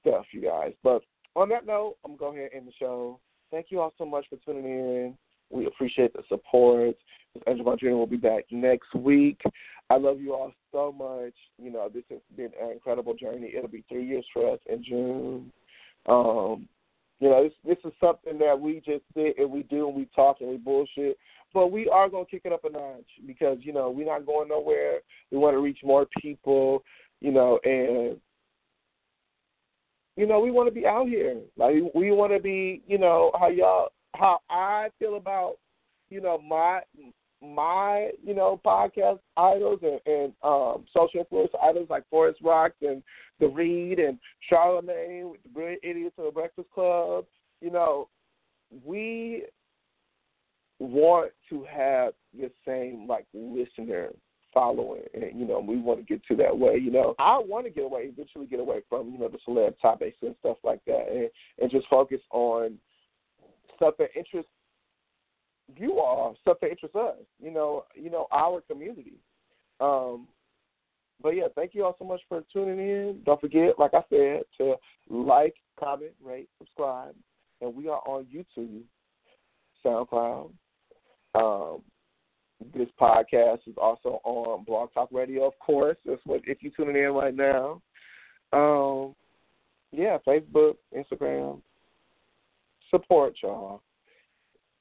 stuff, 0.00 0.24
you 0.32 0.42
guys. 0.42 0.72
But 0.82 1.02
on 1.36 1.48
that 1.50 1.66
note, 1.66 1.96
I'm 2.04 2.16
gonna 2.16 2.32
go 2.32 2.36
ahead 2.36 2.50
and 2.52 2.62
end 2.62 2.68
the 2.68 2.72
show. 2.78 3.20
Thank 3.50 3.66
you 3.70 3.80
all 3.80 3.92
so 3.98 4.04
much 4.04 4.26
for 4.28 4.36
tuning 4.44 4.64
in. 4.64 5.18
We 5.50 5.66
appreciate 5.66 6.12
the 6.12 6.22
support. 6.28 6.96
Angel 7.46 7.64
Madrina 7.64 7.96
will 7.96 8.06
be 8.06 8.16
back 8.16 8.44
next 8.50 8.94
week. 8.94 9.40
I 9.90 9.96
love 9.96 10.20
you 10.20 10.34
all 10.34 10.52
so 10.72 10.92
much. 10.92 11.34
You 11.62 11.70
know, 11.70 11.88
this 11.92 12.04
has 12.10 12.18
been 12.36 12.50
an 12.60 12.72
incredible 12.72 13.14
journey. 13.14 13.52
It'll 13.56 13.68
be 13.68 13.84
three 13.88 14.06
years 14.06 14.24
for 14.32 14.52
us 14.52 14.58
in 14.66 14.84
June. 14.84 15.52
Um, 16.06 16.68
you 17.20 17.28
know, 17.28 17.44
this 17.44 17.52
this 17.64 17.78
is 17.84 17.92
something 18.00 18.38
that 18.38 18.58
we 18.58 18.82
just 18.84 19.04
sit 19.14 19.38
and 19.38 19.50
we 19.50 19.62
do 19.64 19.88
and 19.88 19.96
we 19.96 20.08
talk 20.14 20.38
and 20.40 20.50
we 20.50 20.56
bullshit. 20.56 21.16
But 21.54 21.72
we 21.72 21.88
are 21.88 22.08
gonna 22.08 22.26
kick 22.26 22.42
it 22.44 22.52
up 22.52 22.64
a 22.64 22.70
notch 22.70 23.08
because, 23.26 23.58
you 23.62 23.72
know, 23.72 23.90
we're 23.90 24.06
not 24.06 24.26
going 24.26 24.48
nowhere. 24.48 25.00
We 25.30 25.38
want 25.38 25.54
to 25.54 25.60
reach 25.60 25.78
more 25.82 26.06
people, 26.20 26.84
you 27.20 27.32
know, 27.32 27.58
and 27.64 28.18
you 30.16 30.26
know, 30.26 30.40
we 30.40 30.50
want 30.50 30.68
to 30.68 30.74
be 30.74 30.84
out 30.84 31.06
here. 31.06 31.36
Like 31.56 31.76
we 31.94 32.10
want 32.10 32.32
to 32.32 32.40
be, 32.40 32.82
you 32.88 32.98
know, 32.98 33.30
how 33.38 33.48
y'all 33.48 33.92
how 34.14 34.40
I 34.50 34.88
feel 34.98 35.16
about, 35.16 35.58
you 36.10 36.20
know, 36.20 36.38
my 36.38 36.80
my, 37.40 38.10
you 38.24 38.34
know, 38.34 38.60
podcast 38.66 39.20
idols 39.36 39.78
and, 39.82 40.00
and 40.06 40.32
um 40.42 40.84
social 40.92 41.20
influence 41.20 41.52
idols 41.62 41.86
like 41.88 42.02
Forest 42.10 42.40
Rocks 42.42 42.74
and 42.82 43.00
The 43.38 43.46
Read 43.46 44.00
and 44.00 44.18
Charlamagne 44.50 45.30
with 45.30 45.42
the 45.44 45.50
Brilliant 45.50 45.84
Idiots 45.84 46.16
of 46.18 46.24
the 46.24 46.32
Breakfast 46.32 46.68
Club. 46.74 47.24
You 47.60 47.70
know, 47.70 48.08
we 48.84 49.44
want 50.78 51.32
to 51.50 51.64
have 51.64 52.12
the 52.38 52.50
same 52.66 53.06
like 53.06 53.26
listener 53.32 54.10
following. 54.52 55.02
And 55.14 55.38
you 55.38 55.46
know 55.46 55.60
we 55.60 55.78
want 55.78 56.00
to 56.00 56.04
get 56.04 56.24
to 56.26 56.36
that 56.36 56.56
way 56.56 56.76
you 56.76 56.90
know. 56.90 57.14
I 57.18 57.38
want 57.38 57.66
to 57.66 57.70
get 57.70 57.84
away 57.84 58.02
eventually 58.02 58.46
get 58.46 58.60
away 58.60 58.80
from 58.88 59.10
you 59.10 59.18
know 59.18 59.28
the 59.28 59.38
celeb 59.46 59.74
topics 59.80 60.18
and 60.22 60.34
stuff 60.40 60.58
like 60.64 60.80
that 60.86 61.06
and 61.10 61.28
and 61.60 61.70
just 61.70 61.86
focus 61.88 62.20
on 62.30 62.78
stuff 63.76 63.94
that 63.98 64.10
interests 64.16 64.50
you 65.76 66.00
all 66.00 66.34
stuff 66.40 66.56
that 66.62 66.70
interests 66.70 66.96
us 66.96 67.16
you 67.42 67.50
know 67.50 67.84
you 67.94 68.10
know 68.10 68.26
our 68.32 68.60
community. 68.62 69.14
Um 69.80 70.26
but 71.22 71.30
yeah 71.30 71.48
thank 71.54 71.74
you 71.74 71.84
all 71.84 71.96
so 71.98 72.04
much 72.04 72.20
for 72.28 72.42
tuning 72.52 72.78
in. 72.78 73.20
Don't 73.24 73.40
forget 73.40 73.78
like 73.78 73.94
i 73.94 74.02
said 74.08 74.42
to 74.58 74.76
like 75.10 75.54
comment 75.78 76.12
rate 76.24 76.48
subscribe 76.58 77.14
and 77.60 77.74
we 77.74 77.88
are 77.88 78.00
on 78.06 78.26
youtube 78.26 78.82
soundcloud 79.84 80.50
um 81.34 81.82
this 82.74 82.88
podcast 83.00 83.60
is 83.66 83.74
also 83.76 84.20
on 84.24 84.64
Blog 84.64 84.92
Talk 84.92 85.08
Radio, 85.12 85.46
of 85.46 85.58
course. 85.60 85.96
That's 86.04 86.20
what 86.24 86.40
if 86.44 86.58
you're 86.60 86.72
tuning 86.76 87.02
in 87.02 87.10
right 87.12 87.34
now. 87.34 87.80
Um, 88.52 89.14
yeah, 89.92 90.18
Facebook, 90.26 90.76
Instagram. 90.96 91.60
Support 92.90 93.34
y'all. 93.42 93.82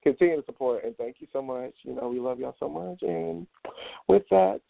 Continue 0.03 0.37
to 0.37 0.45
support 0.45 0.85
and 0.85 0.95
thank 0.97 1.17
you 1.19 1.27
so 1.33 1.41
much. 1.41 1.73
You 1.83 1.95
know, 1.95 2.07
we 2.07 2.19
love 2.19 2.39
y'all 2.39 2.55
so 2.59 2.69
much. 2.69 3.01
And 3.01 3.45
with 4.07 4.23
that, 4.31 4.61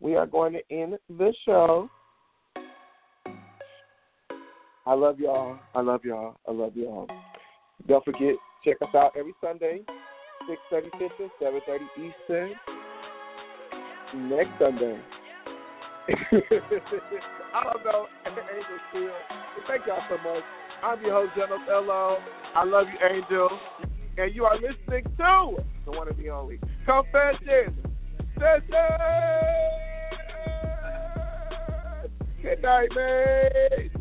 we 0.00 0.14
are 0.14 0.26
going 0.26 0.52
to 0.52 0.60
end 0.70 0.98
the 1.08 1.32
show. 1.44 1.88
I 4.86 4.94
love 4.94 5.18
y'all. 5.18 5.58
I 5.74 5.80
love 5.80 6.04
y'all. 6.04 6.36
I 6.46 6.52
love 6.52 6.76
y'all. 6.76 7.08
Don't 7.88 8.04
forget, 8.04 8.34
check 8.64 8.76
us 8.82 8.94
out 8.94 9.12
every 9.18 9.34
Sunday, 9.42 9.82
6.30 10.44 10.90
Central, 10.98 11.30
7.30 11.40 11.80
Eastern. 11.96 12.52
Next 14.28 14.50
Sunday. 14.58 15.00
I 17.54 17.64
don't 17.64 17.84
know. 17.84 18.06
Angel 18.26 18.78
still. 18.90 19.10
Thank 19.66 19.86
y'all 19.86 20.02
so 20.08 20.16
much. 20.18 20.44
I'm 20.82 21.02
your 21.02 21.12
host, 21.12 21.32
General 21.36 21.60
Fellow. 21.66 22.18
I 22.54 22.64
love 22.64 22.86
you, 22.86 23.08
Angel. 23.08 23.48
And 24.18 24.34
you 24.34 24.44
are 24.44 24.56
listening 24.56 25.04
to 25.16 25.56
the 25.84 25.90
one 25.90 26.08
and 26.08 26.18
the 26.18 26.30
only 26.30 26.60
Confessions. 26.84 27.76
Session. 28.38 28.66
Good 32.42 32.62
night, 32.62 32.88
man. 32.94 33.95